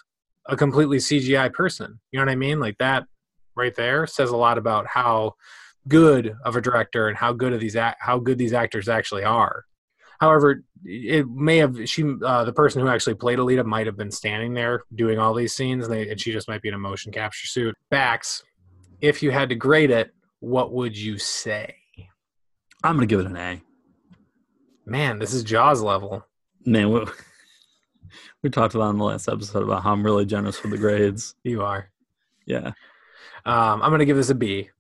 a 0.47 0.57
completely 0.57 0.99
CGI 0.99 1.53
person. 1.53 1.99
You 2.13 2.19
know 2.19 2.27
what 2.27 2.33
I 2.33 2.37
mean? 2.37 2.61
Like 2.61 2.79
that 2.79 3.07
right 3.57 3.75
there 3.75 4.07
says 4.07 4.31
a 4.31 4.37
lot 4.37 4.59
about 4.59 4.87
how 4.87 5.35
good 5.89 6.35
of 6.45 6.55
a 6.55 6.61
director 6.61 7.09
and 7.09 7.17
how 7.17 7.33
good 7.33 7.53
of 7.53 7.61
these 7.61 7.77
how 7.99 8.19
good 8.19 8.39
these 8.39 8.53
actors 8.53 8.89
actually 8.89 9.25
are. 9.25 9.65
However, 10.19 10.65
it 10.85 11.29
may 11.29 11.59
have 11.59 11.89
she 11.89 12.05
uh, 12.25 12.45
the 12.45 12.53
person 12.53 12.83
who 12.83 12.89
actually 12.89 13.15
played 13.15 13.39
Alita 13.39 13.65
might 13.65 13.87
have 13.87 13.97
been 13.97 14.11
standing 14.11 14.53
there 14.55 14.83
doing 14.95 15.19
all 15.19 15.35
these 15.35 15.55
scenes, 15.55 15.85
and, 15.85 15.95
they, 15.95 16.09
and 16.11 16.21
she 16.21 16.33
just 16.33 16.49
might 16.49 16.63
be 16.63 16.69
in 16.69 16.75
a 16.75 16.79
motion 16.79 17.13
capture 17.13 17.47
suit. 17.47 17.75
Bax, 17.91 18.43
if 19.01 19.23
you 19.23 19.31
had 19.31 19.49
to 19.49 19.55
grade 19.55 19.91
it, 19.91 20.13
what 20.41 20.73
would 20.73 20.97
you 20.97 21.19
say? 21.19 21.75
I'm 22.83 22.97
gonna 22.97 23.07
give 23.07 23.21
it 23.21 23.27
an 23.27 23.37
A. 23.37 23.63
Man, 24.87 25.19
this 25.19 25.35
is 25.35 25.43
Jaws 25.43 25.83
level. 25.83 26.25
Man, 26.65 26.91
we, 26.91 27.05
we 28.43 28.51
talked 28.51 28.75
about 28.75 28.91
in 28.91 28.99
the 28.99 29.05
last 29.05 29.29
episode 29.29 29.63
about 29.63 29.83
how 29.83 29.93
I'm 29.93 30.05
really 30.05 30.27
generous 30.27 30.63
with 30.63 30.73
the 30.73 30.79
grades. 30.79 31.35
You 31.45 31.63
are. 31.63 31.91
Yeah. 32.47 32.73
Um, 33.45 33.83
I'm 33.83 33.91
gonna 33.91 34.05
give 34.05 34.17
this 34.17 34.31
a 34.31 34.35
B. 34.35 34.71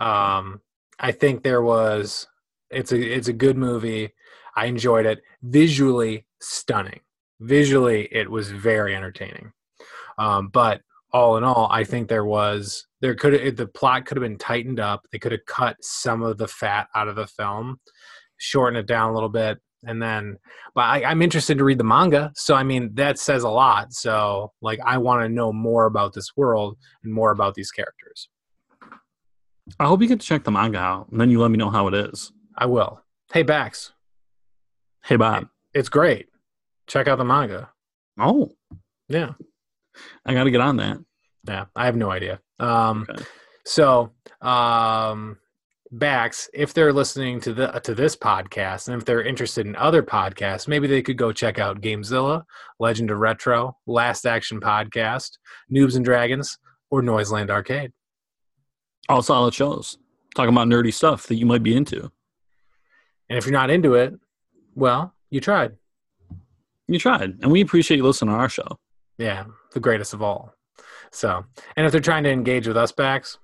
Um, 0.00 0.60
I 0.98 1.12
think 1.12 1.42
there 1.42 1.62
was 1.62 2.26
it's 2.70 2.92
a 2.92 3.00
it's 3.00 3.28
a 3.28 3.32
good 3.32 3.56
movie. 3.56 4.10
I 4.56 4.66
enjoyed 4.66 5.06
it. 5.06 5.22
Visually 5.42 6.26
stunning. 6.40 7.00
Visually, 7.40 8.08
it 8.10 8.30
was 8.30 8.50
very 8.50 8.94
entertaining. 8.94 9.52
Um, 10.18 10.48
but 10.48 10.82
all 11.12 11.36
in 11.36 11.44
all, 11.44 11.68
I 11.70 11.84
think 11.84 12.08
there 12.08 12.24
was 12.24 12.86
there 13.00 13.14
could 13.14 13.56
the 13.56 13.66
plot 13.66 14.06
could 14.06 14.16
have 14.16 14.22
been 14.22 14.38
tightened 14.38 14.80
up. 14.80 15.06
They 15.10 15.18
could 15.18 15.32
have 15.32 15.44
cut 15.46 15.76
some 15.80 16.22
of 16.22 16.38
the 16.38 16.48
fat 16.48 16.88
out 16.94 17.08
of 17.08 17.16
the 17.16 17.26
film, 17.26 17.80
shorten 18.36 18.78
it 18.78 18.86
down 18.86 19.10
a 19.10 19.14
little 19.14 19.28
bit, 19.28 19.58
and 19.84 20.02
then. 20.02 20.36
But 20.74 20.82
I, 20.82 21.04
I'm 21.04 21.22
interested 21.22 21.58
to 21.58 21.64
read 21.64 21.78
the 21.78 21.84
manga, 21.84 22.32
so 22.36 22.54
I 22.54 22.62
mean 22.62 22.94
that 22.94 23.18
says 23.18 23.42
a 23.42 23.48
lot. 23.48 23.92
So 23.92 24.52
like, 24.60 24.78
I 24.84 24.98
want 24.98 25.22
to 25.22 25.28
know 25.28 25.52
more 25.52 25.86
about 25.86 26.12
this 26.12 26.36
world 26.36 26.76
and 27.02 27.12
more 27.12 27.30
about 27.30 27.54
these 27.54 27.70
characters. 27.70 28.28
I 29.78 29.86
hope 29.86 30.02
you 30.02 30.08
get 30.08 30.20
to 30.20 30.26
check 30.26 30.44
the 30.44 30.50
manga 30.50 30.78
out, 30.78 31.08
and 31.10 31.20
then 31.20 31.30
you 31.30 31.40
let 31.40 31.50
me 31.50 31.58
know 31.58 31.70
how 31.70 31.88
it 31.88 31.94
is. 31.94 32.32
I 32.56 32.66
will. 32.66 33.00
Hey, 33.32 33.42
Bax. 33.42 33.92
Hey, 35.04 35.16
Bob. 35.16 35.48
It's 35.74 35.88
great. 35.88 36.28
Check 36.86 37.08
out 37.08 37.18
the 37.18 37.24
manga. 37.24 37.70
Oh, 38.18 38.50
yeah. 39.08 39.32
I 40.24 40.34
got 40.34 40.44
to 40.44 40.50
get 40.50 40.60
on 40.60 40.76
that. 40.76 40.98
Yeah, 41.46 41.66
I 41.74 41.86
have 41.86 41.96
no 41.96 42.10
idea. 42.10 42.40
Um, 42.58 43.06
okay. 43.08 43.24
So, 43.64 44.12
um, 44.40 45.38
Bax, 45.92 46.48
if 46.54 46.72
they're 46.72 46.92
listening 46.92 47.40
to 47.40 47.52
the 47.52 47.66
to 47.80 47.94
this 47.94 48.14
podcast, 48.14 48.88
and 48.88 48.96
if 48.96 49.04
they're 49.04 49.22
interested 49.22 49.66
in 49.66 49.74
other 49.74 50.02
podcasts, 50.02 50.68
maybe 50.68 50.86
they 50.86 51.02
could 51.02 51.16
go 51.16 51.32
check 51.32 51.58
out 51.58 51.80
Gamezilla, 51.80 52.44
Legend 52.78 53.10
of 53.10 53.18
Retro, 53.18 53.76
Last 53.86 54.26
Action 54.26 54.60
Podcast, 54.60 55.30
Noobs 55.72 55.96
and 55.96 56.04
Dragons, 56.04 56.58
or 56.90 57.02
Noiseland 57.02 57.50
Arcade. 57.50 57.92
All 59.08 59.22
solid 59.22 59.54
shows. 59.54 59.98
Talking 60.36 60.54
about 60.54 60.68
nerdy 60.68 60.94
stuff 60.94 61.26
that 61.26 61.34
you 61.34 61.46
might 61.46 61.64
be 61.64 61.76
into. 61.76 62.12
And 63.28 63.38
if 63.38 63.44
you're 63.44 63.52
not 63.52 63.70
into 63.70 63.94
it, 63.94 64.14
well, 64.74 65.14
you 65.30 65.40
tried. 65.40 65.76
You 66.88 66.98
tried. 66.98 67.38
And 67.42 67.52
we 67.52 67.60
appreciate 67.60 67.98
you 67.98 68.04
listening 68.04 68.34
to 68.34 68.38
our 68.38 68.48
show. 68.48 68.78
Yeah, 69.18 69.44
the 69.72 69.80
greatest 69.80 70.14
of 70.14 70.22
all. 70.22 70.54
So, 71.12 71.44
and 71.76 71.86
if 71.86 71.92
they're 71.92 72.00
trying 72.00 72.24
to 72.24 72.30
engage 72.30 72.66
with 72.66 72.76
us, 72.76 72.92
Bax, 72.92 73.38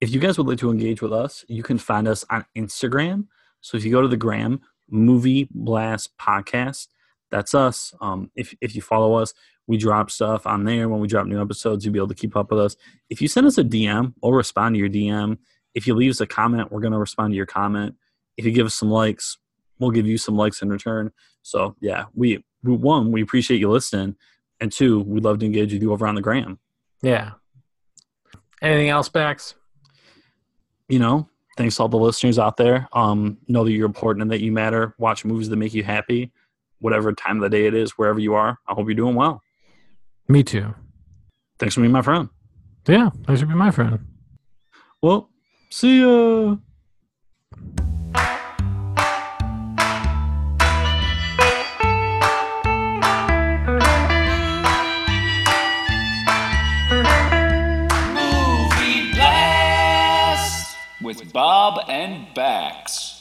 if 0.00 0.10
you 0.10 0.20
guys 0.20 0.38
would 0.38 0.46
like 0.46 0.58
to 0.58 0.70
engage 0.70 1.02
with 1.02 1.12
us, 1.12 1.44
you 1.48 1.62
can 1.62 1.78
find 1.78 2.06
us 2.06 2.24
on 2.30 2.44
Instagram. 2.56 3.26
So 3.60 3.76
if 3.76 3.84
you 3.84 3.90
go 3.90 4.02
to 4.02 4.08
the 4.08 4.16
gram, 4.16 4.60
Movie 4.88 5.48
Blast 5.50 6.16
Podcast, 6.18 6.88
that's 7.30 7.54
us. 7.54 7.94
Um, 8.00 8.30
if 8.36 8.54
if 8.60 8.76
you 8.76 8.82
follow 8.82 9.14
us, 9.14 9.34
we 9.66 9.76
drop 9.76 10.10
stuff 10.10 10.46
on 10.46 10.64
there. 10.64 10.88
When 10.88 11.00
we 11.00 11.08
drop 11.08 11.26
new 11.26 11.40
episodes, 11.40 11.84
you'll 11.84 11.92
be 11.92 11.98
able 11.98 12.08
to 12.08 12.14
keep 12.14 12.36
up 12.36 12.50
with 12.50 12.60
us. 12.60 12.76
If 13.10 13.20
you 13.20 13.28
send 13.28 13.46
us 13.46 13.58
a 13.58 13.64
DM, 13.64 14.14
we'll 14.22 14.32
respond 14.32 14.74
to 14.74 14.78
your 14.78 14.88
DM. 14.88 15.38
If 15.74 15.86
you 15.86 15.94
leave 15.94 16.10
us 16.10 16.20
a 16.20 16.26
comment, 16.26 16.70
we're 16.70 16.80
going 16.80 16.92
to 16.92 16.98
respond 16.98 17.32
to 17.32 17.36
your 17.36 17.46
comment. 17.46 17.96
If 18.36 18.44
you 18.44 18.52
give 18.52 18.66
us 18.66 18.74
some 18.74 18.90
likes, 18.90 19.38
we'll 19.78 19.90
give 19.90 20.06
you 20.06 20.18
some 20.18 20.36
likes 20.36 20.62
in 20.62 20.68
return. 20.68 21.10
So 21.42 21.76
yeah, 21.80 22.04
we, 22.14 22.44
we 22.62 22.74
one 22.74 23.12
we 23.12 23.22
appreciate 23.22 23.60
you 23.60 23.70
listening, 23.70 24.16
and 24.60 24.72
two 24.72 25.00
we'd 25.00 25.24
love 25.24 25.38
to 25.40 25.46
engage 25.46 25.72
with 25.72 25.82
you 25.82 25.92
over 25.92 26.06
on 26.06 26.14
the 26.14 26.22
gram. 26.22 26.58
Yeah. 27.02 27.32
Anything 28.62 28.88
else, 28.88 29.08
Bax? 29.08 29.54
You 30.88 30.98
know, 30.98 31.28
thanks 31.56 31.76
to 31.76 31.82
all 31.82 31.88
the 31.88 31.96
listeners 31.96 32.38
out 32.38 32.56
there. 32.56 32.88
Um, 32.92 33.38
know 33.48 33.64
that 33.64 33.72
you're 33.72 33.86
important 33.86 34.22
and 34.22 34.30
that 34.30 34.40
you 34.40 34.52
matter. 34.52 34.94
Watch 34.98 35.24
movies 35.24 35.48
that 35.48 35.56
make 35.56 35.74
you 35.74 35.82
happy, 35.82 36.32
whatever 36.78 37.12
time 37.12 37.36
of 37.36 37.42
the 37.42 37.50
day 37.50 37.66
it 37.66 37.74
is, 37.74 37.92
wherever 37.92 38.18
you 38.18 38.34
are. 38.34 38.58
I 38.66 38.74
hope 38.74 38.86
you're 38.86 38.94
doing 38.94 39.14
well. 39.14 39.42
Me 40.28 40.42
too. 40.42 40.74
Thanks 41.58 41.74
for 41.74 41.80
being 41.80 41.92
my 41.92 42.02
friend. 42.02 42.28
Yeah, 42.86 43.10
thanks 43.26 43.40
for 43.40 43.46
being 43.46 43.58
my 43.58 43.70
friend. 43.70 44.06
Well, 45.02 45.30
see 45.70 46.00
ya. 46.00 46.56
With 61.18 61.32
Bob 61.32 61.84
and 61.88 62.32
Bax. 62.34 63.15